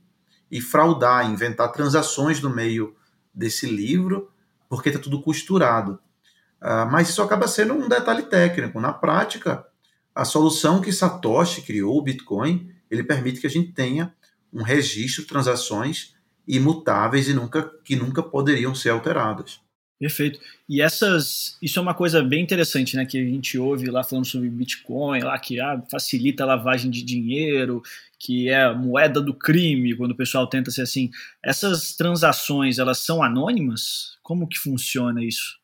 [0.51, 2.95] e fraudar, inventar transações no meio
[3.33, 4.31] desse livro,
[4.69, 5.99] porque está tudo costurado.
[6.61, 8.79] Uh, mas isso acaba sendo um detalhe técnico.
[8.79, 9.67] Na prática,
[10.15, 14.15] a solução que Satoshi criou, o Bitcoin, ele permite que a gente tenha
[14.53, 16.15] um registro de transações
[16.47, 19.64] imutáveis e nunca, que nunca poderiam ser alteradas.
[19.99, 20.41] Perfeito.
[20.69, 24.25] E essas, isso é uma coisa bem interessante, né, que a gente ouve lá falando
[24.25, 27.81] sobre Bitcoin, lá que ah, facilita a lavagem de dinheiro,
[28.19, 31.11] que é a moeda do crime, quando o pessoal tenta ser assim.
[31.43, 34.19] Essas transações, elas são anônimas?
[34.23, 35.59] Como que funciona isso?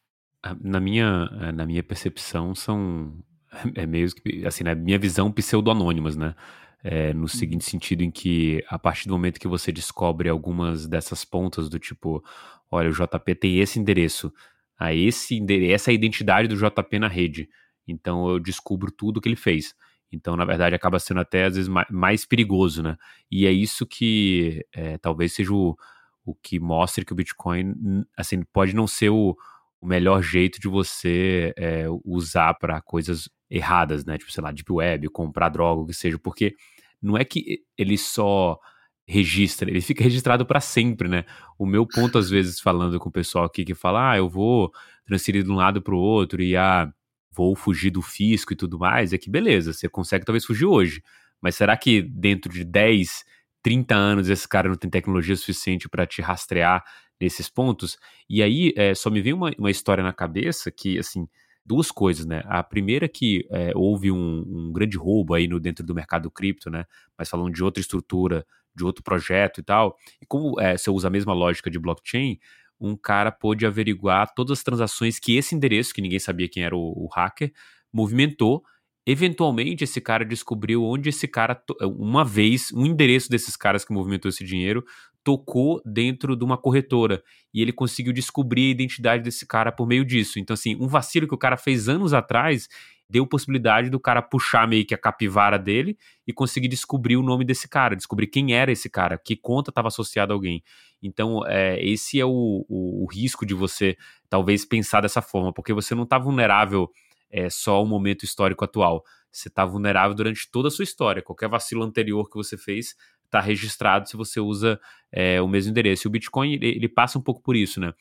[0.62, 3.12] Na minha, na minha percepção, são
[3.75, 6.35] é meio que, assim, na minha visão, pseudo-anônimas, né?
[6.83, 7.29] É, no uhum.
[7.29, 11.79] seguinte sentido em que a partir do momento que você descobre algumas dessas pontas do
[11.79, 12.25] tipo,
[12.71, 14.33] olha, o JP tem esse endereço,
[14.79, 17.51] a esse endereço, essa é a identidade do JP na rede.
[17.87, 19.75] Então eu descubro tudo que ele fez.
[20.12, 22.97] Então, na verdade, acaba sendo até às vezes mais, perigoso, né?
[23.31, 25.77] E é isso que é, talvez seja o,
[26.25, 27.75] o que mostre que o Bitcoin,
[28.16, 29.37] assim, pode não ser o,
[29.81, 34.16] o melhor jeito de você é, usar para coisas erradas, né?
[34.16, 36.54] Tipo, sei lá, deep web, comprar droga, o que seja, porque
[37.02, 38.58] não é que ele só
[39.06, 41.24] registra, ele fica registrado para sempre, né?
[41.58, 44.70] O meu ponto, às vezes, falando com o pessoal aqui que fala, ah, eu vou
[45.04, 46.92] transferir de um lado para o outro e ah,
[47.32, 51.02] vou fugir do fisco e tudo mais, é que beleza, você consegue talvez fugir hoje,
[51.40, 53.24] mas será que dentro de 10,
[53.62, 56.84] 30 anos esse cara não tem tecnologia suficiente para te rastrear
[57.20, 57.98] nesses pontos?
[58.28, 61.26] E aí é, só me vem uma, uma história na cabeça que, assim,
[61.64, 62.42] duas coisas, né?
[62.46, 66.31] A primeira é que é, houve um, um, grande roubo aí no, dentro do mercado
[66.31, 66.85] cripto, né?
[67.16, 68.44] Mas falando de outra estrutura
[68.75, 69.96] de outro projeto e tal.
[70.20, 72.38] E como é, você usa a mesma lógica de blockchain,
[72.81, 76.75] um cara pôde averiguar todas as transações que esse endereço, que ninguém sabia quem era
[76.75, 77.53] o, o hacker,
[77.92, 78.62] movimentou.
[79.07, 84.29] Eventualmente, esse cara descobriu onde esse cara, uma vez, um endereço desses caras que movimentou
[84.29, 84.85] esse dinheiro,
[85.22, 87.22] tocou dentro de uma corretora.
[87.52, 90.38] E ele conseguiu descobrir a identidade desse cara por meio disso.
[90.38, 92.68] Então, assim, um vacilo que o cara fez anos atrás,
[93.09, 97.44] deu possibilidade do cara puxar meio que a capivara dele e conseguir descobrir o nome
[97.44, 100.62] desse cara, descobrir quem era esse cara, que conta estava associada a alguém.
[101.02, 103.96] Então, é, esse é o, o, o, risco de você
[104.28, 106.88] talvez pensar dessa forma, porque você não está vulnerável
[107.30, 109.02] é, só ao momento histórico atual.
[109.33, 111.22] Você está vulnerável durante toda a sua história.
[111.22, 112.94] Qualquer vacilo anterior que você fez
[113.31, 114.79] está registrado se você usa
[115.12, 116.07] é, o mesmo endereço.
[116.07, 117.95] E o Bitcoin ele, ele passa um pouco por isso, né?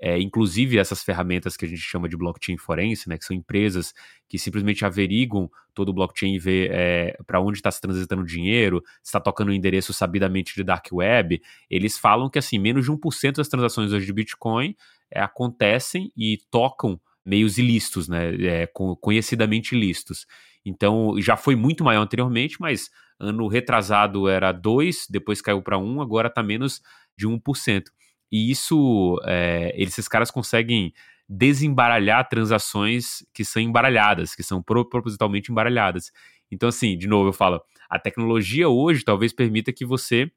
[0.00, 3.94] É, inclusive essas ferramentas que a gente chama de blockchain forense, né, que são empresas
[4.28, 8.82] que simplesmente averiguam todo o blockchain e vê é, para onde está se transitando dinheiro,
[9.02, 12.84] se está tocando o um endereço sabidamente de dark web, eles falam que assim menos
[12.84, 14.74] de 1% das transações hoje de Bitcoin
[15.10, 18.68] é, acontecem e tocam meios ilícitos, né, é,
[19.00, 20.26] conhecidamente ilícitos.
[20.66, 26.00] Então já foi muito maior anteriormente, mas ano retrasado era 2, depois caiu para 1,
[26.00, 26.82] agora está menos
[27.16, 27.84] de 1%.
[28.30, 30.92] E isso, é, esses caras conseguem
[31.28, 36.10] desembaralhar transações que são embaralhadas, que são propositalmente embaralhadas.
[36.50, 40.30] Então, assim, de novo, eu falo, a tecnologia hoje talvez permita que você,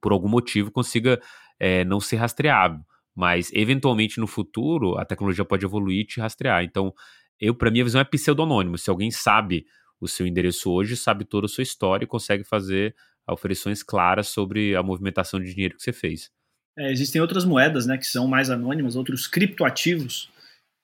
[0.00, 1.20] por algum motivo, consiga
[1.58, 2.80] é, não ser rastreável.
[3.14, 6.64] Mas, eventualmente, no futuro, a tecnologia pode evoluir e te rastrear.
[6.64, 6.92] Então,
[7.40, 8.76] eu, para mim, a visão é pseudonônimo.
[8.76, 9.64] Se alguém sabe
[10.04, 12.94] o seu endereço hoje, sabe toda a sua história e consegue fazer
[13.26, 16.30] aferições claras sobre a movimentação de dinheiro que você fez.
[16.76, 20.28] É, existem outras moedas né, que são mais anônimas, outros criptoativos,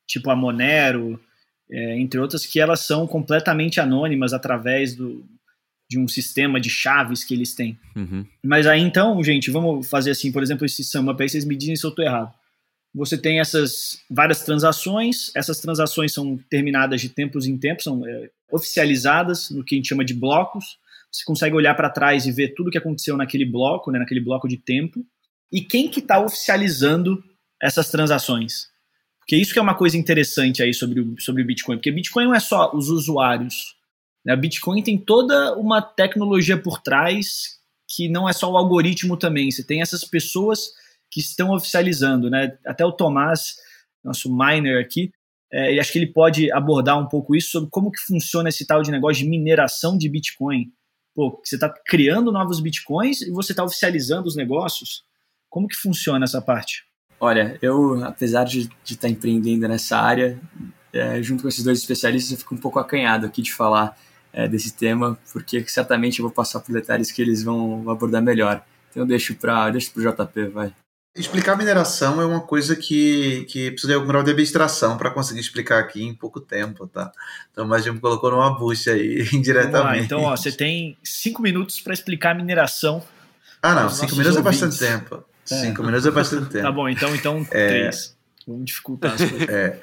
[0.08, 1.20] tipo a Monero,
[1.70, 5.24] é, entre outras, que elas são completamente anônimas através do,
[5.88, 7.78] de um sistema de chaves que eles têm.
[7.96, 8.24] Uhum.
[8.44, 11.76] Mas aí então, gente, vamos fazer assim, por exemplo, esse samba, aí vocês me dizem
[11.76, 12.32] se eu estou errado.
[12.94, 18.30] Você tem essas várias transações, essas transações são terminadas de tempos em tempos, são é,
[18.50, 20.78] oficializadas no que a gente chama de blocos.
[21.10, 24.20] Você consegue olhar para trás e ver tudo o que aconteceu naquele bloco, né, naquele
[24.20, 25.04] bloco de tempo
[25.52, 27.22] e quem que está oficializando
[27.60, 28.68] essas transações.
[29.18, 32.24] Porque isso que é uma coisa interessante aí sobre o, sobre o Bitcoin, porque Bitcoin
[32.24, 33.76] não é só os usuários.
[34.24, 34.34] Né?
[34.36, 39.50] Bitcoin tem toda uma tecnologia por trás que não é só o algoritmo também.
[39.50, 40.72] Você tem essas pessoas
[41.10, 42.56] que estão oficializando, né?
[42.64, 43.56] Até o Tomás,
[44.04, 45.10] nosso miner aqui,
[45.52, 48.82] é, acho que ele pode abordar um pouco isso sobre como que funciona esse tal
[48.82, 50.70] de negócio de mineração de Bitcoin.
[51.14, 55.02] Pô, você está criando novos Bitcoins e você está oficializando os negócios.
[55.48, 56.84] Como que funciona essa parte?
[57.18, 60.40] Olha, eu, apesar de estar tá empreendendo nessa área,
[60.92, 63.98] é, junto com esses dois especialistas, eu fico um pouco acanhado aqui de falar
[64.32, 68.64] é, desse tema, porque certamente eu vou passar por detalhes que eles vão abordar melhor.
[68.90, 70.72] Então eu deixo para deixo o JP, vai.
[71.14, 75.40] Explicar mineração é uma coisa que, que precisa de algum grau de abstração para conseguir
[75.40, 77.10] explicar aqui em pouco tempo, tá?
[77.50, 80.04] Então, mas a gente colocou numa bucha aí, indiretamente.
[80.04, 83.02] então, ó, você tem cinco minutos para explicar mineração
[83.60, 84.62] Ah, não, cinco minutos ouvintes.
[84.62, 85.24] é bastante tempo.
[85.50, 85.54] É.
[85.60, 86.64] Cinco minutos é bastante tempo.
[86.64, 88.16] Tá bom, então, então é, três.
[88.46, 89.48] Vamos dificultar as coisas.
[89.50, 89.80] É,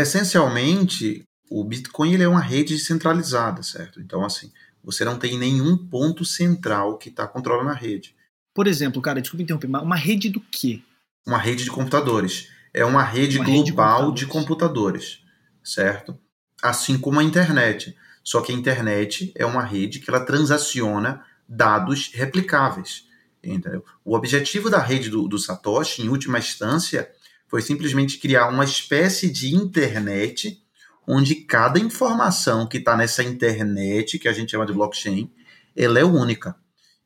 [0.00, 4.00] essencialmente, o Bitcoin ele é uma rede centralizada, certo?
[4.00, 4.50] Então, assim,
[4.82, 8.14] você não tem nenhum ponto central que está controlando a rede.
[8.54, 10.80] Por exemplo, cara, desculpa interromper, uma rede do quê?
[11.26, 12.48] Uma rede de computadores.
[12.72, 14.20] É uma rede uma global rede de, computadores.
[14.20, 15.18] de computadores,
[15.62, 16.18] certo?
[16.62, 17.96] Assim como a internet.
[18.22, 23.06] Só que a internet é uma rede que ela transaciona dados replicáveis.
[23.42, 23.84] Entendeu?
[24.04, 27.10] O objetivo da rede do, do Satoshi, em última instância,
[27.46, 30.62] foi simplesmente criar uma espécie de internet
[31.06, 35.30] onde cada informação que está nessa internet, que a gente chama de blockchain,
[35.76, 36.56] ela é única.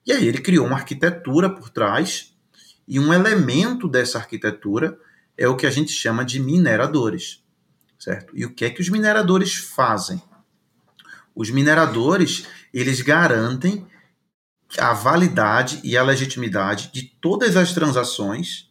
[0.09, 2.35] E aí ele criou uma arquitetura por trás,
[2.89, 4.99] e um elemento dessa arquitetura
[5.37, 7.45] é o que a gente chama de mineradores,
[7.99, 8.35] certo?
[8.35, 10.23] E o que é que os mineradores fazem?
[11.35, 13.87] Os mineradores, eles garantem
[14.79, 18.71] a validade e a legitimidade de todas as transações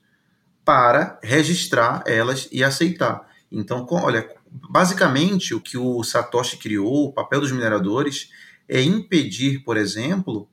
[0.65, 3.29] para registrar elas e aceitar.
[3.51, 8.31] Então, olha, basicamente o que o Satoshi criou, o papel dos mineradores,
[8.67, 10.49] é impedir, por exemplo,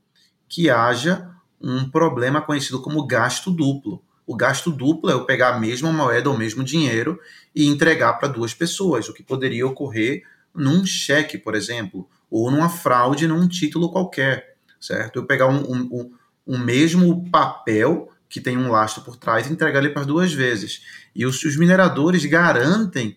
[0.55, 1.29] que haja
[1.61, 4.01] um problema conhecido como gasto duplo.
[4.25, 7.19] O gasto duplo é eu pegar a mesma moeda ou mesmo dinheiro
[7.53, 10.23] e entregar para duas pessoas, o que poderia ocorrer
[10.55, 15.17] num cheque, por exemplo, ou numa fraude num título qualquer, certo?
[15.17, 16.13] Eu pegar um, um,
[16.47, 20.83] um mesmo papel que tem um lastro por trás e entregar ele para duas vezes.
[21.17, 23.17] E os, os mineradores garantem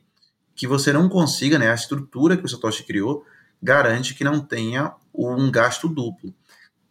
[0.56, 3.24] que você não consiga, né, a estrutura que o Satoshi criou
[3.62, 6.34] garante que não tenha um gasto duplo.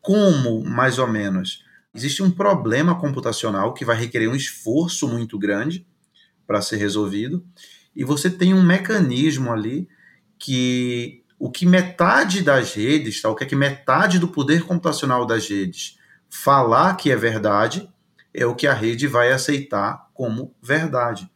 [0.06, 1.64] Como, mais ou menos?
[1.92, 5.84] Existe um problema computacional que vai requerer um esforço muito grande
[6.46, 7.44] para ser resolvido,
[7.92, 9.88] e você tem um mecanismo ali
[10.38, 15.26] que o que metade das redes, tá, o que é que metade do poder computacional
[15.26, 15.98] das redes
[16.30, 17.90] falar que é verdade,
[18.32, 21.28] é o que a rede vai aceitar como verdade.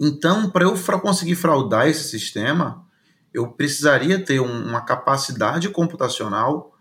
[0.00, 2.84] Então, para eu conseguir fraudar esse sistema,
[3.32, 6.73] eu precisaria ter um, uma capacidade computacional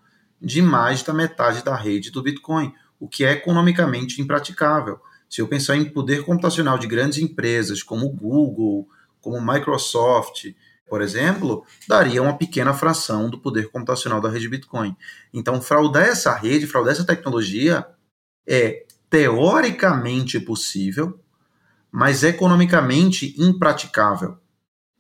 [0.44, 5.00] de mais da metade da rede do Bitcoin, o que é economicamente impraticável.
[5.30, 8.88] Se eu pensar em poder computacional de grandes empresas como Google,
[9.22, 10.54] como Microsoft,
[10.88, 14.96] por exemplo, daria uma pequena fração do poder computacional da rede Bitcoin.
[15.34, 17.88] Então, fraudar essa rede, fraudar essa tecnologia
[18.46, 21.20] é teoricamente possível,
[21.90, 24.38] mas economicamente impraticável.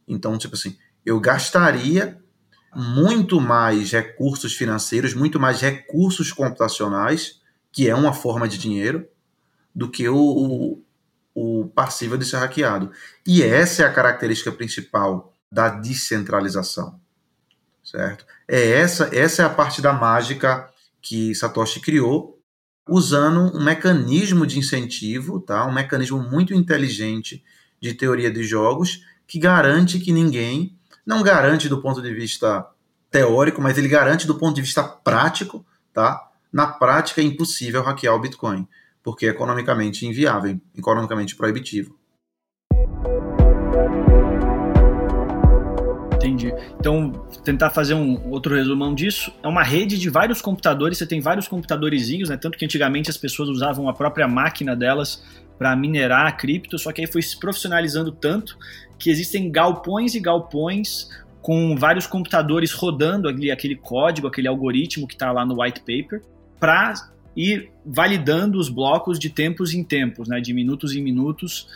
[0.07, 2.22] Então, tipo assim, eu gastaria
[2.75, 9.07] muito mais recursos financeiros, muito mais recursos computacionais, que é uma forma de dinheiro,
[9.73, 10.83] do que o, o,
[11.33, 12.91] o passível de ser hackeado.
[13.25, 16.99] E essa é a característica principal da descentralização,
[17.83, 18.25] certo?
[18.47, 20.69] É essa, essa é a parte da mágica
[21.01, 22.39] que Satoshi criou,
[22.87, 25.65] usando um mecanismo de incentivo, tá?
[25.65, 27.43] Um mecanismo muito inteligente
[27.79, 32.65] de teoria de jogos que garante que ninguém não garante do ponto de vista
[33.11, 36.29] teórico, mas ele garante do ponto de vista prático, tá?
[36.51, 38.67] Na prática é impossível hackear o Bitcoin,
[39.03, 41.95] porque é economicamente inviável, economicamente proibitivo.
[46.15, 46.53] Entendi.
[46.79, 47.11] Então,
[47.43, 51.49] tentar fazer um outro resumão disso, é uma rede de vários computadores, você tem vários
[51.49, 52.37] computadorzinhos, né?
[52.37, 55.21] Tanto que antigamente as pessoas usavam a própria máquina delas
[55.57, 58.57] para minerar a cripto, só que aí foi se profissionalizando tanto
[59.03, 61.09] que existem galpões e galpões
[61.41, 66.23] com vários computadores rodando ali aquele código, aquele algoritmo que está lá no white paper,
[66.57, 66.93] para
[67.35, 71.67] ir validando os blocos de tempos em tempos, né, de minutos em minutos,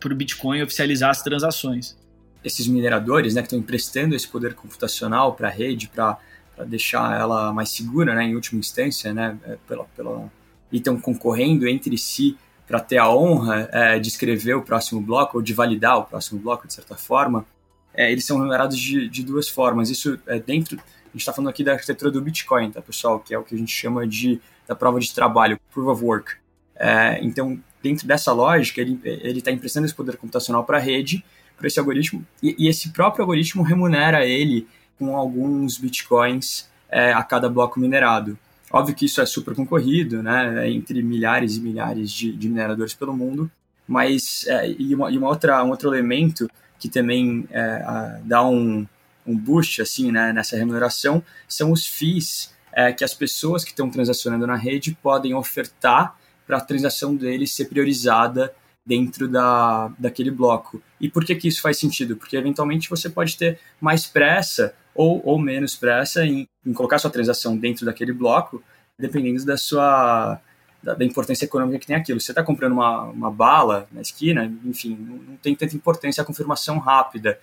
[0.00, 1.98] para o Bitcoin oficializar as transações.
[2.42, 6.18] Esses mineradores né, que estão emprestando esse poder computacional para a rede, para
[6.66, 10.32] deixar ela mais segura, né, em última instância, né, é, pela, pela,
[10.72, 15.38] e estão concorrendo entre si para ter a honra é, de escrever o próximo bloco
[15.38, 17.46] ou de validar o próximo bloco, de certa forma,
[17.92, 19.90] é, eles são remunerados de, de, duas formas.
[19.90, 20.78] Isso é dentro.
[20.78, 23.20] A gente está falando aqui da arquitetura do Bitcoin, tá, pessoal?
[23.20, 26.32] Que é o que a gente chama de da prova de trabalho, proof of work.
[26.76, 28.98] É, então, dentro dessa lógica, ele
[29.38, 31.24] está emprestando esse poder computacional para a rede,
[31.56, 34.66] para esse algoritmo, e, e, esse próprio algoritmo remunera ele
[34.98, 38.38] com alguns bitcoins é, a cada bloco minerado.
[38.74, 43.16] Óbvio que isso é super concorrido, né, entre milhares e milhares de, de mineradores pelo
[43.16, 43.48] mundo,
[43.86, 48.84] mas é, e, uma, e uma outra, um outro elemento que também é, dá um,
[49.24, 53.88] um boost assim, né, nessa remuneração são os FIIs é, que as pessoas que estão
[53.88, 58.52] transacionando na rede podem ofertar para a transação deles ser priorizada
[58.84, 60.82] dentro da, daquele bloco.
[61.00, 62.16] E por que, que isso faz sentido?
[62.16, 67.10] Porque eventualmente você pode ter mais pressa ou, ou menos pressa em, em colocar sua
[67.10, 68.62] transação dentro daquele bloco,
[68.98, 70.40] dependendo da sua
[70.84, 72.20] da, da importância econômica que tem aquilo.
[72.20, 76.26] Você está comprando uma, uma bala na esquina, enfim, não, não tem tanta importância a
[76.26, 77.38] confirmação rápida.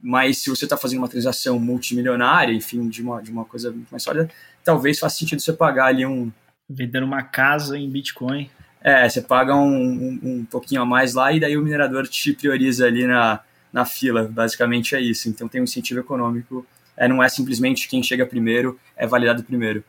[0.00, 4.02] Mas se você está fazendo uma transação multimilionária, enfim, de uma, de uma coisa mais
[4.02, 4.30] sólida,
[4.62, 6.30] talvez faça sentido você pagar ali um.
[6.68, 8.50] Vendendo uma casa em Bitcoin.
[8.80, 12.32] É, você paga um, um, um pouquinho a mais lá e daí o minerador te
[12.32, 13.40] prioriza ali na,
[13.72, 14.28] na fila.
[14.30, 15.28] Basicamente é isso.
[15.28, 16.66] Então tem um incentivo econômico.
[16.96, 19.84] É, não é simplesmente quem chega primeiro é validado primeiro.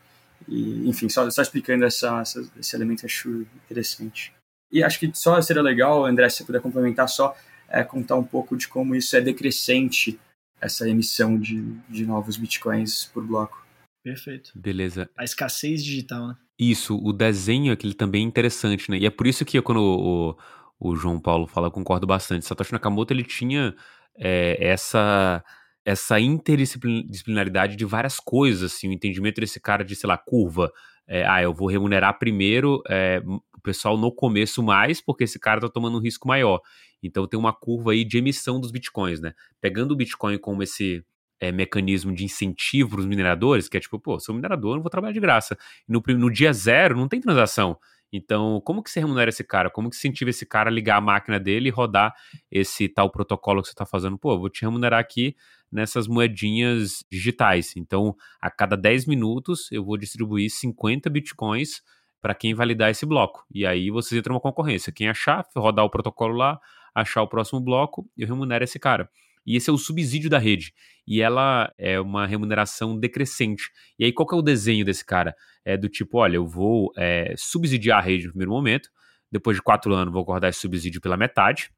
[0.48, 4.32] E, enfim, só, só explicando essa, essa, esse elemento, acho interessante.
[4.70, 7.36] E acho que só seria legal, André, se você puder complementar só,
[7.68, 10.18] é, contar um pouco de como isso é decrescente,
[10.60, 13.64] essa emissão de, de novos bitcoins por bloco.
[14.02, 14.52] Perfeito.
[14.54, 15.10] Beleza.
[15.16, 16.36] A escassez digital, né?
[16.58, 18.98] Isso, o desenho aquele também é interessante, né?
[18.98, 20.36] E é por isso que quando o,
[20.78, 22.46] o João Paulo fala, eu concordo bastante.
[22.46, 23.74] Satoshi Nakamoto, ele tinha
[24.16, 25.44] é, essa
[25.86, 30.72] essa interdisciplinaridade de várias coisas, assim, o entendimento desse cara de, sei lá, curva.
[31.06, 35.60] É, ah, eu vou remunerar primeiro é, o pessoal no começo mais, porque esse cara
[35.60, 36.60] tá tomando um risco maior.
[37.00, 39.32] Então tem uma curva aí de emissão dos bitcoins, né?
[39.60, 41.04] Pegando o Bitcoin como esse
[41.38, 44.90] é, mecanismo de incentivo para os mineradores, que é tipo, pô, sou minerador, não vou
[44.90, 45.56] trabalhar de graça.
[45.86, 47.78] No, no dia zero não tem transação.
[48.12, 49.70] Então, como que você remunera esse cara?
[49.70, 52.12] Como que incentiva esse cara a ligar a máquina dele e rodar
[52.50, 54.18] esse tal protocolo que você está fazendo?
[54.18, 55.36] Pô, vou te remunerar aqui
[55.70, 57.76] nessas moedinhas digitais.
[57.76, 61.82] Então, a cada 10 minutos eu vou distribuir 50 bitcoins
[62.20, 63.44] para quem validar esse bloco.
[63.52, 64.92] E aí vocês entram uma concorrência.
[64.92, 66.58] Quem achar, rodar o protocolo lá,
[66.94, 69.08] achar o próximo bloco, eu remunero esse cara.
[69.46, 70.74] E esse é o subsídio da rede.
[71.06, 73.70] E ela é uma remuneração decrescente.
[73.96, 75.36] E aí, qual que é o desenho desse cara?
[75.64, 78.90] É do tipo: olha, eu vou é, subsidiar a rede no primeiro momento,
[79.30, 81.70] depois de quatro anos, vou cortar esse subsídio pela metade.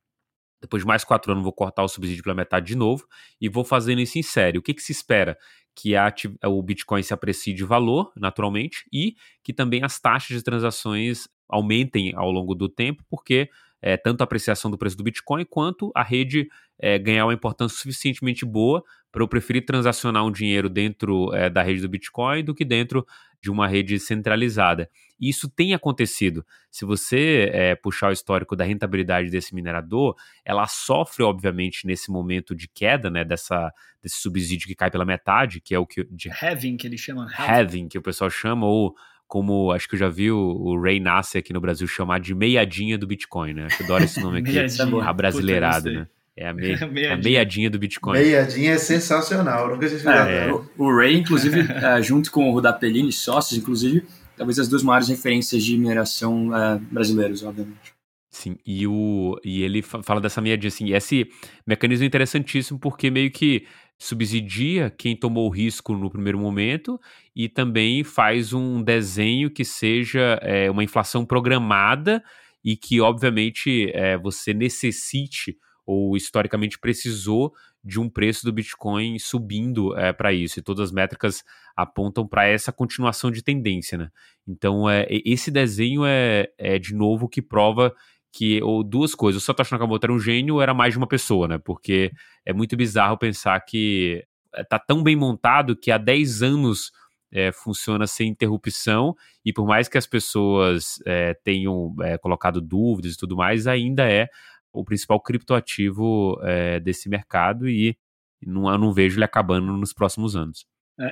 [0.60, 3.06] Depois de mais quatro anos, vou cortar o subsídio pela metade de novo
[3.40, 4.58] e vou fazendo isso em série.
[4.58, 5.38] O que, que se espera?
[5.74, 6.12] Que a,
[6.46, 12.12] o Bitcoin se aprecie de valor, naturalmente, e que também as taxas de transações aumentem
[12.14, 13.48] ao longo do tempo, porque
[13.80, 16.48] é, tanto a apreciação do preço do Bitcoin quanto a rede
[16.78, 21.62] é, ganhar uma importância suficientemente boa para eu preferir transacionar um dinheiro dentro é, da
[21.62, 23.06] rede do Bitcoin do que dentro
[23.40, 24.90] de uma rede centralizada.
[25.20, 26.44] E isso tem acontecido.
[26.70, 32.54] Se você é, puxar o histórico da rentabilidade desse minerador, ela sofre, obviamente, nesse momento
[32.54, 33.72] de queda, né, dessa,
[34.02, 36.04] desse subsídio que cai pela metade, que é o que...
[36.10, 37.28] De, having, que ele chama.
[37.36, 38.94] Having, que o pessoal chama, ou
[39.28, 42.34] como acho que eu já vi o, o Ray Nasser aqui no Brasil chamar de
[42.34, 43.68] meiadinha do Bitcoin, né?
[43.78, 46.08] Eu adoro esse nome aqui, a brasileirado, né?
[46.34, 46.62] É a, me...
[46.88, 47.12] meiadinha.
[47.12, 48.18] a meiadinha do Bitcoin.
[48.18, 53.12] Meiadinha é sensacional, nunca tinha é, o, o Ray, inclusive, é, junto com o Rudapellini,
[53.12, 54.02] sócios, inclusive,
[54.34, 57.92] talvez as duas maiores referências de mineração é, brasileiros, obviamente.
[58.30, 61.28] Sim, e, o, e ele fala dessa meiadinha, assim, esse
[61.66, 63.66] mecanismo é interessantíssimo porque meio que
[63.98, 67.00] subsidia quem tomou o risco no primeiro momento
[67.34, 72.22] e também faz um desenho que seja é, uma inflação programada
[72.64, 79.96] e que, obviamente, é, você necessite ou historicamente precisou de um preço do Bitcoin subindo
[79.96, 80.58] é, para isso.
[80.58, 81.42] E todas as métricas
[81.74, 84.10] apontam para essa continuação de tendência, né?
[84.46, 87.94] Então, é, esse desenho é, é, de novo, que prova
[88.32, 91.06] que ou duas coisas, o Satoshi Nakamoto era um gênio ou era mais de uma
[91.06, 91.58] pessoa, né?
[91.58, 92.12] Porque
[92.44, 94.24] é muito bizarro pensar que
[94.54, 96.92] eh, tá tão bem montado que há 10 anos
[97.32, 99.14] é, funciona sem interrupção
[99.44, 104.10] e por mais que as pessoas é, tenham é, colocado dúvidas e tudo mais, ainda
[104.10, 104.28] é
[104.72, 106.38] o principal criptoativo
[106.84, 107.96] desse mercado e
[108.42, 110.66] não, eu não vejo ele acabando nos próximos anos.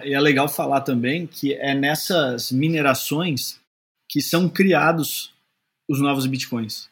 [0.04, 3.58] e é legal falar também que é nessas minerações
[4.08, 5.34] que são criados
[5.88, 6.88] os novos bitcoins.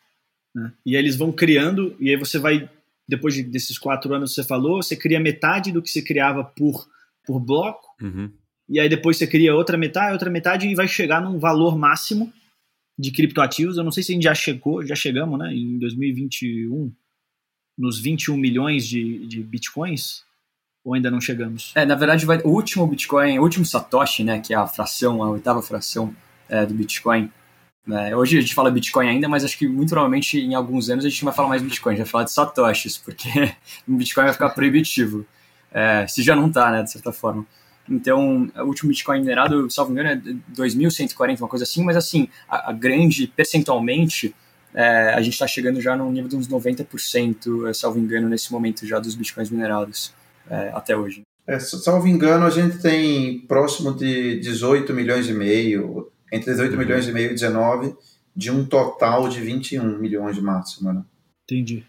[0.54, 0.72] Né?
[0.86, 2.68] E aí eles vão criando, e aí você vai,
[3.08, 6.44] depois de, desses quatro anos que você falou, você cria metade do que você criava
[6.44, 6.88] por,
[7.26, 8.30] por bloco, uhum.
[8.68, 12.32] e aí depois você cria outra metade, outra metade, e vai chegar num valor máximo
[12.98, 13.76] de criptoativos.
[13.76, 16.92] Eu não sei se a gente já chegou, já chegamos, né, em 2021,
[17.76, 20.24] nos 21 milhões de, de bitcoins,
[20.84, 21.72] ou ainda não chegamos?
[21.74, 25.22] É, na verdade, vai, o último Bitcoin, o último Satoshi, né, que é a fração,
[25.22, 26.14] a oitava fração
[26.48, 27.30] é, do Bitcoin,
[27.86, 28.16] né?
[28.16, 31.08] Hoje a gente fala Bitcoin ainda, mas acho que muito provavelmente em alguns anos a
[31.08, 33.28] gente não vai falar mais Bitcoin, a gente vai falar de Satoshis, porque
[33.86, 35.26] Bitcoin vai ficar proibitivo.
[35.72, 37.44] É, se já não está, né, de certa forma.
[37.88, 40.16] Então, o último Bitcoin minerado, salvo engano, é
[40.56, 44.34] 2.140, uma coisa assim, mas assim, a, a grande, percentualmente,
[44.72, 48.50] é, a gente está chegando já num nível de uns 90%, é, salvo engano, nesse
[48.52, 50.14] momento já dos Bitcoins minerados,
[50.48, 51.22] é, até hoje.
[51.46, 56.78] É, salvo engano, a gente tem próximo de 18 milhões e meio, entre 18 uhum.
[56.78, 57.94] milhões e meio e 19,
[58.34, 60.92] de um total de 21 milhões de máximo.
[60.92, 61.02] Né?
[61.44, 61.84] Entendi.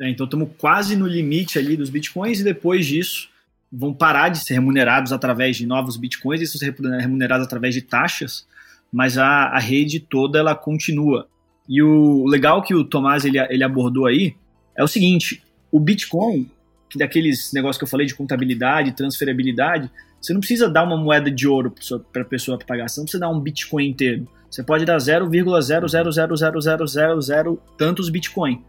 [0.00, 3.28] É, então estamos quase no limite ali dos bitcoins e depois disso
[3.70, 8.46] vão parar de ser remunerados através de novos bitcoins, e ser remunerados através de taxas,
[8.92, 11.28] mas a, a rede toda ela continua.
[11.68, 14.36] E o legal que o Tomás ele, ele abordou aí
[14.76, 15.42] é o seguinte:
[15.72, 16.48] o Bitcoin,
[16.88, 19.90] que daqueles negócios que eu falei de contabilidade, transferibilidade,
[20.24, 21.74] você não precisa dar uma moeda de ouro
[22.10, 24.26] para a pessoa pagar, você não precisa dar um Bitcoin inteiro.
[24.50, 28.64] Você pode dar 0,0000000 tantos Bitcoin,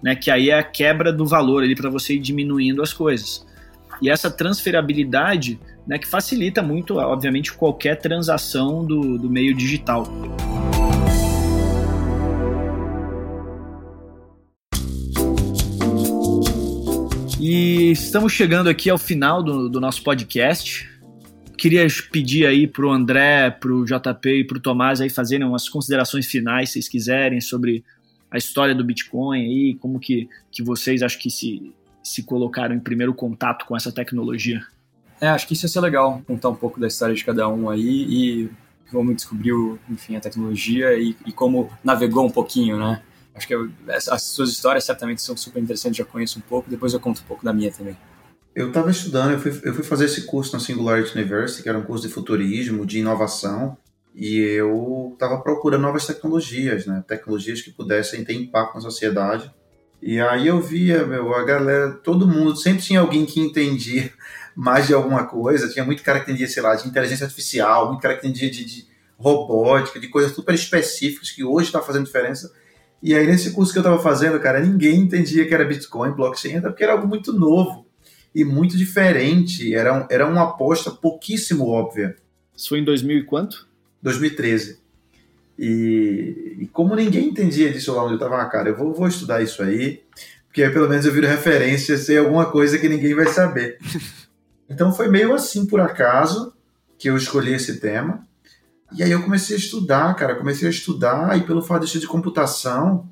[0.00, 0.14] né?
[0.14, 3.44] Que aí é a quebra do valor ali para você ir diminuindo as coisas.
[4.00, 10.06] E essa transferabilidade, né, que facilita muito, obviamente, qualquer transação do, do meio digital.
[17.40, 20.91] E estamos chegando aqui ao final do, do nosso podcast.
[21.62, 25.46] Queria pedir aí para o André, para o JP e para o Tomás aí fazerem
[25.46, 27.84] umas considerações finais, se vocês quiserem, sobre
[28.28, 32.80] a história do Bitcoin aí, como que, que vocês acho que se se colocaram em
[32.80, 34.60] primeiro contato com essa tecnologia?
[35.20, 37.70] É, acho que isso ia ser legal, contar um pouco da história de cada um
[37.70, 38.50] aí e
[38.90, 43.00] como descobriu, enfim, a tecnologia e, e como navegou um pouquinho, né?
[43.36, 46.92] Acho que eu, as suas histórias certamente são super interessantes, já conheço um pouco, depois
[46.92, 47.96] eu conto um pouco da minha também.
[48.54, 51.78] Eu estava estudando, eu fui, eu fui fazer esse curso na Singularity University, que era
[51.78, 53.76] um curso de futurismo, de inovação,
[54.14, 57.02] e eu estava procurando novas tecnologias, né?
[57.06, 59.50] Tecnologias que pudessem ter impacto na sociedade
[60.02, 64.12] e aí eu via, meu, a galera, todo mundo, sempre tinha alguém que entendia
[64.56, 65.68] mais de alguma coisa.
[65.68, 68.64] Tinha muito cara que entendia, sei lá, de inteligência artificial, muito cara que entendia de,
[68.64, 68.86] de
[69.16, 72.52] robótica, de coisas super específicas que hoje está fazendo diferença.
[73.00, 76.56] E aí nesse curso que eu estava fazendo, cara, ninguém entendia que era Bitcoin, blockchain,
[76.56, 77.81] até porque era algo muito novo
[78.34, 79.74] e muito diferente.
[79.74, 82.16] Era, era uma aposta pouquíssimo óbvia.
[82.56, 83.68] Isso foi em 2000 e quanto?
[84.02, 84.80] 2013.
[85.58, 89.42] E, e, como ninguém entendia disso lá onde eu estava, cara, eu vou, vou estudar
[89.42, 90.02] isso aí,
[90.46, 93.78] porque aí pelo menos eu viro referência, sei alguma coisa que ninguém vai saber.
[94.68, 96.52] então foi meio assim por acaso
[96.98, 98.26] que eu escolhi esse tema.
[98.94, 101.98] E aí eu comecei a estudar, cara, comecei a estudar e pelo fato de ser
[101.98, 103.08] de computação,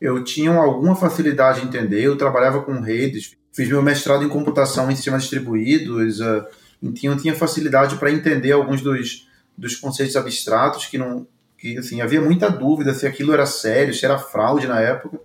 [0.00, 4.90] eu tinha alguma facilidade em entender, eu trabalhava com redes, fiz meu mestrado em computação
[4.90, 6.44] em sistemas distribuídos, uh,
[6.82, 9.26] então tinha facilidade para entender alguns dos,
[9.56, 11.26] dos conceitos abstratos que não,
[11.56, 15.18] que assim, havia muita dúvida se aquilo era sério, se era fraude na época,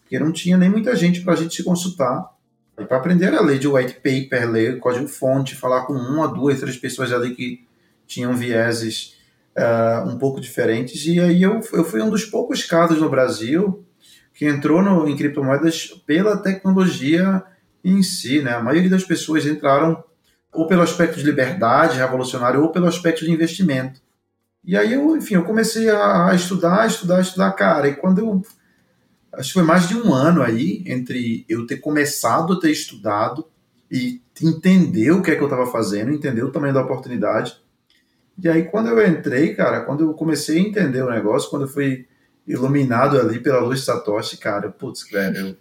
[0.00, 2.28] porque não tinha nem muita gente para a gente se consultar.
[2.76, 6.76] E para aprender a ler de white paper, ler código-fonte, falar com uma, duas, três
[6.76, 7.64] pessoas ali que
[8.06, 9.16] tinham vieses
[9.56, 11.06] uh, um pouco diferentes.
[11.06, 13.84] E aí eu, eu fui um dos poucos casos no Brasil
[14.34, 17.42] que entrou no, em criptomoedas pela tecnologia
[17.84, 18.42] em si.
[18.42, 18.52] Né?
[18.52, 20.02] A maioria das pessoas entraram
[20.52, 24.00] ou pelo aspecto de liberdade revolucionário ou pelo aspecto de investimento.
[24.64, 27.88] E aí eu, enfim, eu comecei a estudar, estudar, estudar, cara.
[27.88, 28.42] E quando eu.
[29.32, 33.46] Acho que foi mais de um ano aí entre eu ter começado a ter estudado
[33.90, 37.56] e entender o que é que eu estava fazendo, entender o tamanho da oportunidade.
[38.42, 41.68] E aí, quando eu entrei, cara, quando eu comecei a entender o negócio, quando eu
[41.68, 42.06] fui
[42.46, 45.56] iluminado ali pela luz de Satoshi, cara, putz, velho, eu,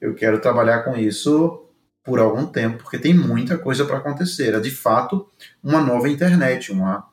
[0.00, 1.66] eu quero trabalhar com isso
[2.02, 4.54] por algum tempo, porque tem muita coisa para acontecer.
[4.54, 5.28] É de fato
[5.62, 7.06] uma nova internet, uma,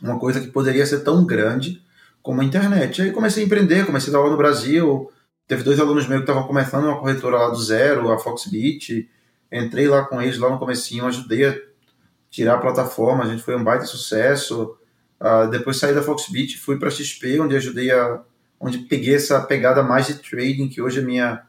[0.00, 1.82] uma coisa que poderia ser tão grande
[2.22, 3.02] como a internet.
[3.02, 5.10] Aí comecei a empreender, comecei a dar aula no Brasil.
[5.46, 9.10] Teve dois alunos meus que estavam começando uma corretora lá do zero, a Foxbit.
[9.52, 11.58] Entrei lá com eles lá no comecinho, ajudei a
[12.30, 14.76] tirar a plataforma, a gente foi um baita sucesso.
[15.20, 18.22] Uh, depois saí da Foxbit, fui para XP, onde ajudei a
[18.60, 21.42] onde peguei essa pegada mais de trading, que hoje é minha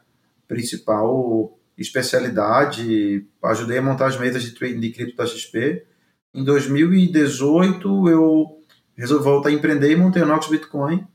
[0.52, 3.26] principal especialidade.
[3.42, 5.84] Ajudei a montar as mesas de trading de cripto da XP.
[6.34, 8.62] Em 2018, eu
[8.96, 11.06] resolvi voltar a empreender e montei a Nox Bitcoin,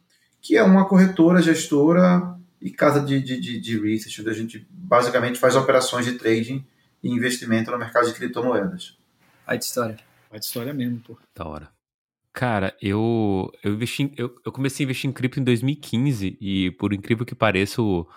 [0.42, 4.68] que é uma corretora, gestora e casa de, de, de, de research, onde a gente
[4.70, 6.66] basicamente faz operações de trading
[7.04, 8.98] e investimento no mercado de criptomoedas.
[9.46, 9.98] Vai de história.
[10.30, 11.18] Vai de história mesmo, pô.
[11.36, 11.70] Da hora.
[12.34, 16.94] Cara, eu, eu, investi eu, eu, comecei a investir em cripto em 2015 e, por
[16.94, 18.08] incrível que pareça, o,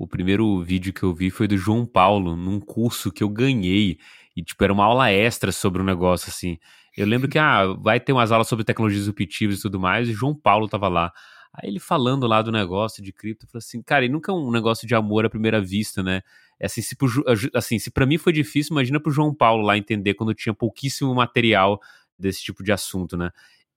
[0.00, 3.98] o primeiro vídeo que eu vi foi do João Paulo, num curso que eu ganhei.
[4.34, 6.56] E, tipo, era uma aula extra sobre um negócio, assim.
[6.96, 10.14] Eu lembro que, ah, vai ter umas aulas sobre tecnologias disruptivas e tudo mais, e
[10.14, 11.12] João Paulo tava lá.
[11.52, 14.50] Aí ele falando lá do negócio de cripto, falou assim, cara, e nunca é um
[14.50, 16.22] negócio de amor à primeira vista, né?
[16.58, 16.96] É assim, se,
[17.54, 21.14] assim, se pra mim foi difícil, imagina pro João Paulo lá entender quando tinha pouquíssimo
[21.14, 21.78] material
[22.18, 23.30] desse tipo de assunto, né?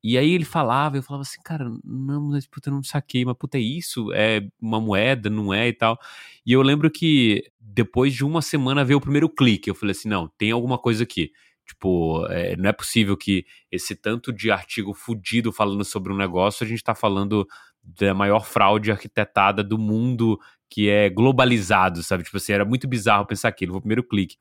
[0.03, 3.37] E aí ele falava, eu falava assim, cara, não, mas puta, eu não saquei, mas
[3.37, 4.11] puta, é isso?
[4.13, 5.97] É uma moeda, não é e tal.
[6.45, 10.09] E eu lembro que depois de uma semana veio o primeiro clique, eu falei assim,
[10.09, 11.31] não, tem alguma coisa aqui.
[11.65, 16.65] Tipo, é, não é possível que esse tanto de artigo fudido falando sobre um negócio,
[16.65, 17.47] a gente tá falando
[17.81, 20.37] da maior fraude arquitetada do mundo
[20.69, 22.23] que é globalizado, sabe?
[22.23, 23.71] Tipo assim, era muito bizarro pensar aquilo.
[23.71, 24.37] Foi o primeiro clique.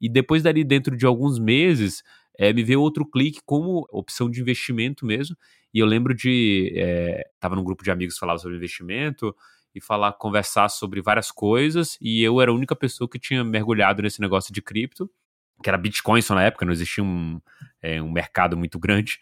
[0.00, 2.02] E depois dali, dentro de alguns meses,
[2.38, 5.36] é, me veio outro clique como opção de investimento mesmo.
[5.72, 6.72] E eu lembro de.
[6.76, 9.34] É, num grupo de amigos que falava sobre investimento
[9.74, 11.98] e falar, conversar sobre várias coisas.
[12.00, 15.10] E eu era a única pessoa que tinha mergulhado nesse negócio de cripto,
[15.62, 17.40] que era Bitcoin só na época, não existia um,
[17.82, 19.18] é, um mercado muito grande.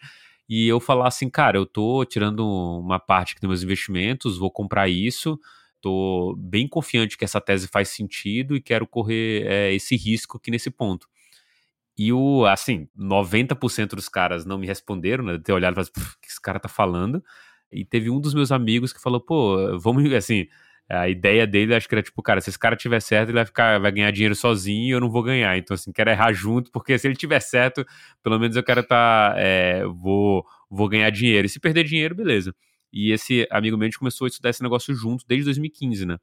[0.47, 4.87] E eu falar assim, cara, eu tô tirando uma parte dos meus investimentos, vou comprar
[4.89, 5.39] isso,
[5.81, 10.51] tô bem confiante que essa tese faz sentido e quero correr é, esse risco aqui
[10.51, 11.07] nesse ponto.
[11.97, 15.39] E o, assim, 90% dos caras não me responderam, né?
[15.43, 17.23] Ter olhado e falado, o que esse cara tá falando?
[17.71, 20.47] E teve um dos meus amigos que falou, pô, vamos, assim,
[20.89, 23.45] a ideia dele, acho que era tipo, cara, se esse cara tiver certo, ele vai
[23.45, 25.57] ficar, vai ganhar dinheiro sozinho e eu não vou ganhar.
[25.57, 27.85] Então, assim, quero errar junto, porque se ele tiver certo,
[28.21, 31.45] pelo menos eu quero tá, é, vou, vou ganhar dinheiro.
[31.45, 32.53] E se perder dinheiro, beleza.
[32.91, 36.17] E esse amigo meu, a gente começou a estudar esse negócio junto desde 2015, né?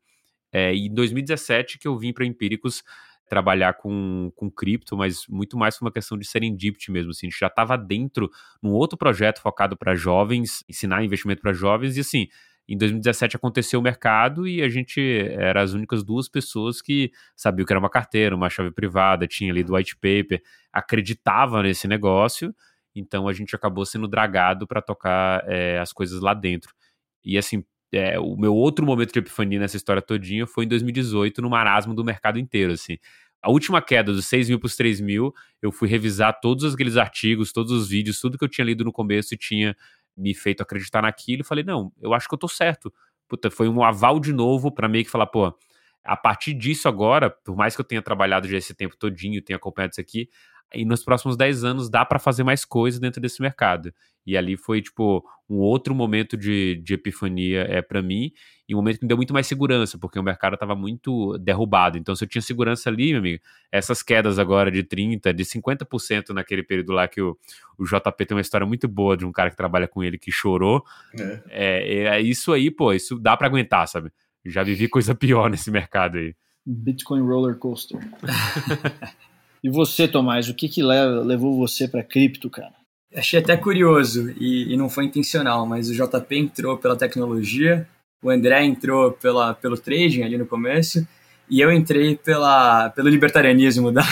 [0.52, 2.82] É, e em 2017 que eu vim para Empíricos
[3.30, 7.12] trabalhar com, com cripto, mas muito mais por uma questão de serendipity mesmo.
[7.12, 8.28] Assim, a gente já estava dentro
[8.60, 12.26] num outro projeto focado para jovens, ensinar investimento para jovens, e assim,
[12.68, 15.00] em 2017 aconteceu o mercado e a gente
[15.30, 19.52] era as únicas duas pessoas que sabiam que era uma carteira, uma chave privada, tinha
[19.52, 22.52] ali do white paper, acreditava nesse negócio,
[22.94, 26.74] então a gente acabou sendo dragado para tocar é, as coisas lá dentro.
[27.24, 31.42] E assim, é, o meu outro momento de epifania nessa história todinha foi em 2018,
[31.42, 32.98] no marasmo do mercado inteiro, assim.
[33.42, 35.32] A última queda dos 6 mil para os 3 mil,
[35.62, 38.92] eu fui revisar todos aqueles artigos, todos os vídeos, tudo que eu tinha lido no
[38.92, 39.74] começo e tinha
[40.16, 41.40] me feito acreditar naquilo.
[41.42, 42.92] E falei, não, eu acho que eu tô certo.
[43.28, 45.54] Puta, foi um aval de novo para meio que falar, pô,
[46.04, 49.56] a partir disso agora, por mais que eu tenha trabalhado já esse tempo todinho, tenha
[49.56, 50.28] acompanhado isso aqui,
[50.74, 53.92] e nos próximos 10 anos dá para fazer mais coisas dentro desse mercado.
[54.26, 58.32] E ali foi, tipo, um outro momento de, de epifania é para mim,
[58.68, 61.98] e um momento que me deu muito mais segurança, porque o mercado estava muito derrubado.
[61.98, 63.42] Então, se eu tinha segurança ali, meu amigo,
[63.72, 67.36] essas quedas agora de 30%, de 50% naquele período lá que o,
[67.76, 70.30] o JP tem uma história muito boa de um cara que trabalha com ele que
[70.30, 70.84] chorou.
[71.18, 74.12] É, é, é isso aí, pô, isso dá para aguentar, sabe?
[74.44, 76.34] Já vivi coisa pior nesse mercado aí.
[76.64, 77.98] Bitcoin roller coaster.
[79.62, 82.72] E você, Tomás, o que, que levou você para cripto, cara?
[83.14, 87.86] Achei até curioso e, e, não foi intencional, mas o JP entrou pela tecnologia,
[88.22, 91.06] o André entrou pela, pelo trading ali no começo
[91.48, 94.04] e eu entrei pela, pelo libertarianismo da,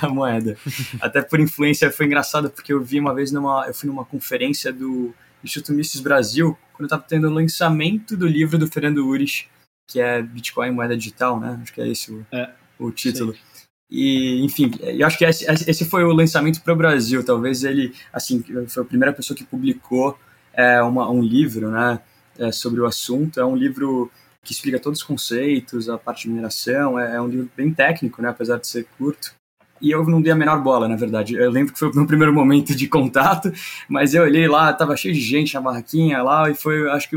[0.00, 0.56] da moeda.
[1.00, 4.72] até por influência foi engraçado porque eu vi uma vez numa eu fui numa conferência
[4.72, 9.48] do Instituto Mises Brasil quando estava tendo o lançamento do livro do Fernando Urich,
[9.86, 11.58] que é Bitcoin moeda digital, né?
[11.62, 13.34] Acho que é esse o, é, o título.
[13.34, 13.55] Sim.
[13.90, 17.24] E, enfim, eu acho que esse, foi o lançamento para o Brasil.
[17.24, 20.18] Talvez ele, assim, foi a primeira pessoa que publicou
[20.52, 22.00] é, uma, um livro, né,
[22.38, 23.38] é, sobre o assunto.
[23.38, 24.10] É um livro
[24.42, 26.98] que explica todos os conceitos, a parte de mineração.
[26.98, 29.34] É, é, um livro bem técnico, né, apesar de ser curto.
[29.80, 31.34] E eu não dei a menor bola, na verdade.
[31.34, 33.52] Eu lembro que foi o meu primeiro momento de contato,
[33.88, 37.16] mas eu olhei lá, tava cheio de gente na barraquinha lá, e foi, acho que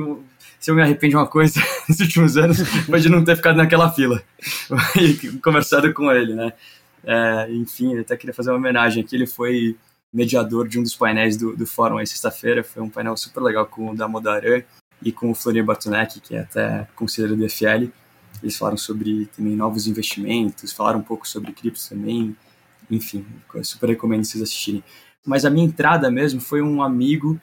[0.60, 3.56] se eu me arrependo de uma coisa nos últimos anos, foi de não ter ficado
[3.56, 4.22] naquela fila
[5.00, 6.54] e conversado com ele, né?
[7.04, 9.16] É, enfim, eu até queria fazer uma homenagem aqui.
[9.16, 9.78] Ele foi
[10.12, 12.64] mediador de um dos painéis do, do fórum aí sexta-feira.
[12.64, 14.64] Foi um painel super legal com o Damodaran
[15.02, 17.88] e com o Florir Bartonek, que é até conselheiro do FL.
[18.42, 22.36] Eles falaram sobre também novos investimentos, falaram um pouco sobre criptos também.
[22.92, 23.26] Enfim,
[23.64, 24.84] super recomendo vocês assistirem.
[25.26, 27.40] Mas a minha entrada mesmo foi um amigo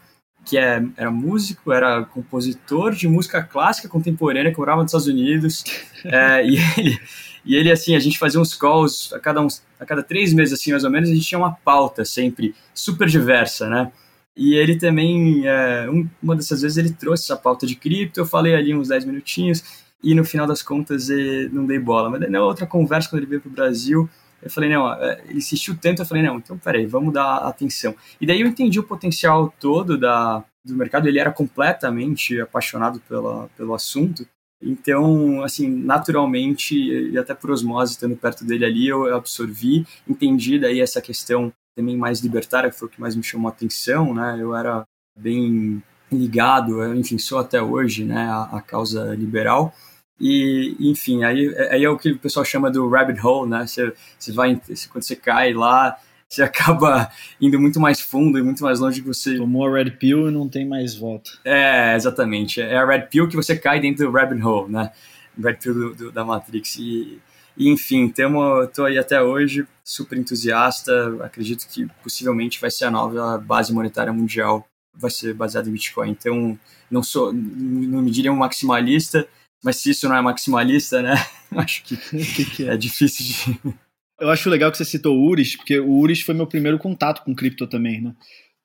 [0.46, 5.64] que é, era músico, era compositor de música clássica contemporânea, que morava nos Estados Unidos.
[6.06, 7.00] é, e, ele,
[7.44, 10.58] e ele, assim, a gente fazia uns calls a cada, uns, a cada três meses,
[10.58, 13.90] assim, mais ou menos, a gente tinha uma pauta sempre super diversa, né?
[14.36, 18.26] E ele também, é, um, uma dessas vezes, ele trouxe essa pauta de cripto, eu
[18.26, 19.64] falei ali uns 10 minutinhos,
[20.02, 21.08] e no final das contas
[21.50, 22.08] não dei bola.
[22.08, 24.08] Mas na outra conversa, quando ele veio para o Brasil,
[24.42, 27.94] eu falei, não, é, ele insistiu tanto, eu falei, não, então peraí, vamos dar atenção.
[28.20, 33.48] E daí eu entendi o potencial todo da, do mercado, ele era completamente apaixonado pela,
[33.56, 34.26] pelo assunto.
[34.62, 40.80] Então, assim, naturalmente, e até por osmose, estando perto dele ali, eu absorvi, entendi daí
[40.80, 44.38] essa questão também mais libertária, que foi o que mais me chamou a atenção, né?
[44.40, 44.84] Eu era
[45.18, 49.74] bem ligado, enfim, sou até hoje, né, a, a causa liberal.
[50.18, 53.66] E, enfim, aí, aí é o que o pessoal chama do rabbit hole, né?
[53.66, 54.60] Você, você vai,
[54.90, 55.98] quando você cai lá,
[56.28, 57.10] você acaba
[57.40, 59.36] indo muito mais fundo e muito mais longe que você.
[59.36, 61.30] Tomou a red pill e não tem mais volta.
[61.44, 62.60] É, exatamente.
[62.60, 64.90] É a red pill que você cai dentro do rabbit hole, né?
[65.38, 66.76] Red pill do, do, da Matrix.
[66.76, 67.20] E,
[67.56, 71.16] e enfim, estou aí até hoje, super entusiasta.
[71.22, 76.10] Acredito que possivelmente vai ser a nova base monetária mundial, vai ser baseada em Bitcoin.
[76.10, 76.58] Então,
[76.90, 79.26] não sou, não me diria um maximalista,
[79.66, 81.14] mas se isso não é maximalista, né?
[81.50, 83.74] Acho que, é difícil de.
[84.18, 87.22] Eu acho legal que você citou o Uris, porque o Uris foi meu primeiro contato
[87.22, 88.16] com cripto também, né?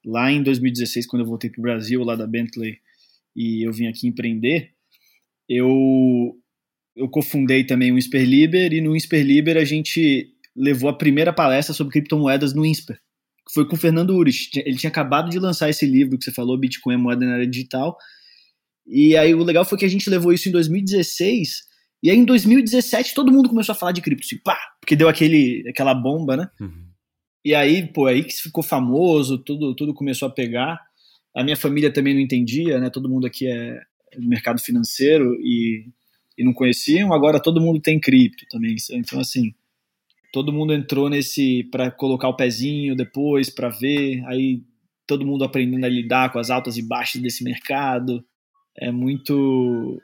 [0.05, 2.77] Lá em 2016, quando eu voltei para o Brasil, lá da Bentley,
[3.35, 4.71] e eu vim aqui empreender,
[5.49, 6.37] eu,
[6.95, 11.91] eu cofundei também o Insperliber, e no Insperliber a gente levou a primeira palestra sobre
[11.91, 12.95] criptomoedas no Insper,
[13.45, 14.49] que foi com o Fernando Uris.
[14.55, 17.97] Ele tinha acabado de lançar esse livro que você falou, Bitcoin, moeda na área digital,
[18.91, 21.63] e aí o legal foi que a gente levou isso em 2016,
[22.03, 25.07] e aí em 2017 todo mundo começou a falar de cripto, assim, pá, porque deu
[25.07, 26.49] aquele, aquela bomba, né?
[26.59, 26.91] Uhum.
[27.43, 30.79] E aí, pô, aí que ficou famoso, tudo, tudo começou a pegar.
[31.35, 32.89] A minha família também não entendia, né?
[32.89, 33.79] Todo mundo aqui é
[34.17, 35.85] do mercado financeiro e,
[36.37, 37.13] e não conheciam.
[37.13, 38.75] Agora todo mundo tem cripto também.
[38.91, 39.53] Então, assim,
[40.31, 44.23] todo mundo entrou nesse para colocar o pezinho depois, para ver.
[44.27, 44.61] Aí
[45.07, 48.23] todo mundo aprendendo a lidar com as altas e baixas desse mercado.
[48.77, 50.01] É muito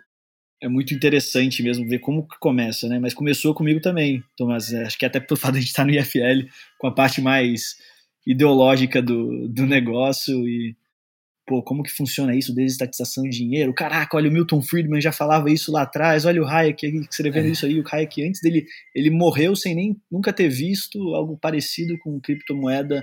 [0.61, 2.97] é muito interessante mesmo ver como que começa, né?
[2.99, 4.74] Mas começou comigo também, Tomás.
[4.74, 6.49] É, acho que até pelo fato de a gente estar no IFL
[6.80, 7.76] com a parte mais
[8.26, 10.76] ideológica do, do negócio e
[11.47, 13.74] pô, como que funciona isso, desestatização de dinheiro?
[13.74, 17.51] Caraca, olha, o Milton Friedman já falava isso lá atrás, olha o Hayek escrevendo é.
[17.51, 21.97] isso aí, o Hayek antes dele, ele morreu sem nem nunca ter visto algo parecido
[21.99, 23.01] com criptomoeda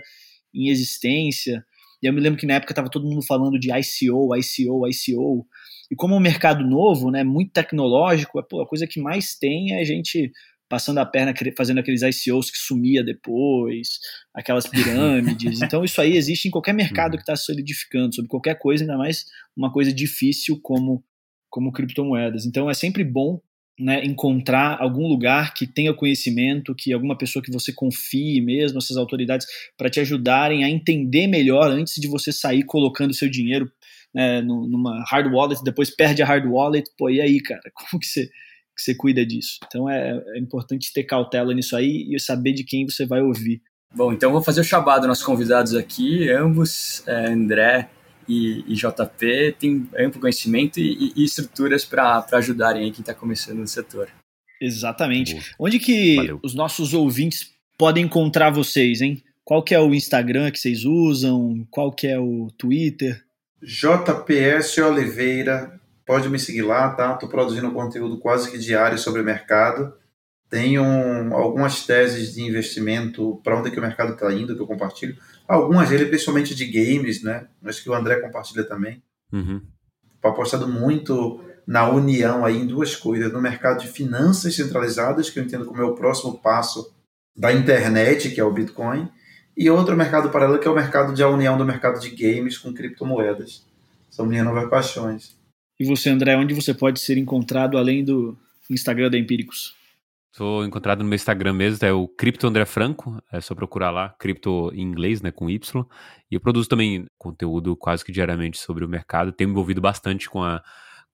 [0.55, 1.65] em existência.
[2.05, 5.47] E eu me lembro que na época estava todo mundo falando de ICO, ICO, ICO.
[5.91, 9.73] E como é um mercado novo, né, muito tecnológico, pô, a coisa que mais tem
[9.73, 10.31] é a gente
[10.69, 14.01] passando a perna fazendo aqueles ICOs que sumia depois,
[14.35, 15.63] aquelas pirâmides.
[15.63, 17.17] então isso aí existe em qualquer mercado uhum.
[17.17, 19.25] que está solidificando, sobre qualquer coisa, ainda mais
[19.57, 21.03] uma coisa difícil como,
[21.49, 22.45] como criptomoedas.
[22.45, 23.41] Então é sempre bom
[23.79, 28.97] né, encontrar algum lugar que tenha conhecimento, que alguma pessoa que você confie mesmo, essas
[28.97, 29.47] autoridades,
[29.77, 33.71] para te ajudarem a entender melhor antes de você sair colocando seu dinheiro
[34.15, 38.07] né, numa hard wallet, depois perde a hard wallet, pô, e aí, cara, como que
[38.07, 39.59] você, que você cuida disso?
[39.67, 43.61] Então é, é importante ter cautela nisso aí e saber de quem você vai ouvir.
[43.93, 47.89] Bom, então vou fazer o chamado nossos convidados aqui, ambos, é, André
[48.29, 53.59] e, e, JP, têm amplo conhecimento e, e estruturas para ajudarem aí quem está começando
[53.59, 54.09] no setor.
[54.61, 55.35] Exatamente.
[55.35, 55.45] Boa.
[55.59, 56.41] Onde que Valeu.
[56.43, 59.23] os nossos ouvintes podem encontrar vocês, hein?
[59.45, 61.67] Qual que é o Instagram que vocês usam?
[61.71, 63.23] Qual que é o Twitter?
[63.63, 67.13] JPS Oliveira, pode me seguir lá, tá?
[67.13, 69.93] Estou produzindo conteúdo quase que diário sobre o mercado.
[70.49, 70.85] Tenho
[71.35, 75.17] algumas teses de investimento para onde é que o mercado está indo, que eu compartilho.
[75.47, 77.47] Algumas dele, principalmente de games, né?
[77.65, 79.03] Acho que o André compartilha também.
[79.33, 79.61] Uhum.
[80.23, 83.33] Apostado muito na união aí em duas coisas.
[83.33, 86.95] No mercado de finanças centralizadas, que eu entendo como é o próximo passo
[87.37, 89.09] da internet, que é o Bitcoin,
[89.57, 92.57] e outro mercado paralelo que é o mercado de a união do mercado de games
[92.57, 93.65] com criptomoedas.
[94.11, 95.37] São minhas novas paixões.
[95.79, 98.37] E você, André, onde você pode ser encontrado além do
[98.71, 99.75] Instagram da Empíricos?
[100.37, 104.17] Sou encontrado no meu Instagram mesmo, é o Cripto André Franco, é só procurar lá,
[104.19, 105.87] cripto em inglês, né, com Y.
[106.29, 110.29] E eu produzo também conteúdo quase que diariamente sobre o mercado, tenho me envolvido bastante
[110.29, 110.61] com a,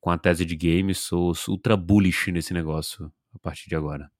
[0.00, 4.10] com a tese de games, sou ultra bullish nesse negócio a partir de agora.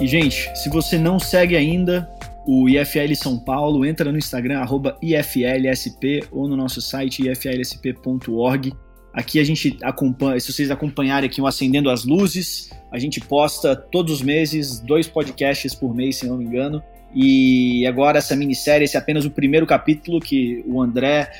[0.00, 2.10] E, gente, se você não segue ainda
[2.46, 4.64] o IFL São Paulo, entra no Instagram,
[5.02, 8.72] IFLSP, ou no nosso site iflsp.org.
[9.12, 13.76] Aqui a gente acompanha, se vocês acompanharem aqui o Acendendo as Luzes, a gente posta
[13.76, 16.82] todos os meses dois podcasts por mês, se não me engano.
[17.14, 21.30] E agora essa minissérie, esse é apenas o primeiro capítulo que o André,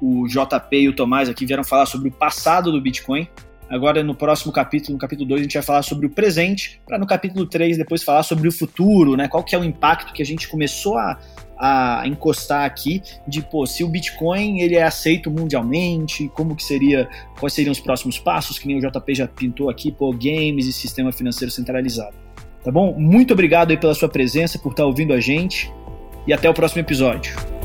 [0.00, 3.28] o JP e o Tomás aqui vieram falar sobre o passado do Bitcoin.
[3.68, 6.98] Agora, no próximo capítulo, no capítulo 2, a gente vai falar sobre o presente, para
[6.98, 9.28] no capítulo 3 depois falar sobre o futuro, né?
[9.28, 11.18] Qual que é o impacto que a gente começou a,
[11.58, 17.08] a encostar aqui de, pô, se o Bitcoin ele é aceito mundialmente, como que seria,
[17.38, 20.72] quais seriam os próximos passos, que nem o JP já pintou aqui, pô, games e
[20.72, 22.14] sistema financeiro centralizado.
[22.62, 22.94] Tá bom?
[22.98, 25.72] Muito obrigado aí pela sua presença, por estar ouvindo a gente
[26.26, 27.57] e até o próximo episódio.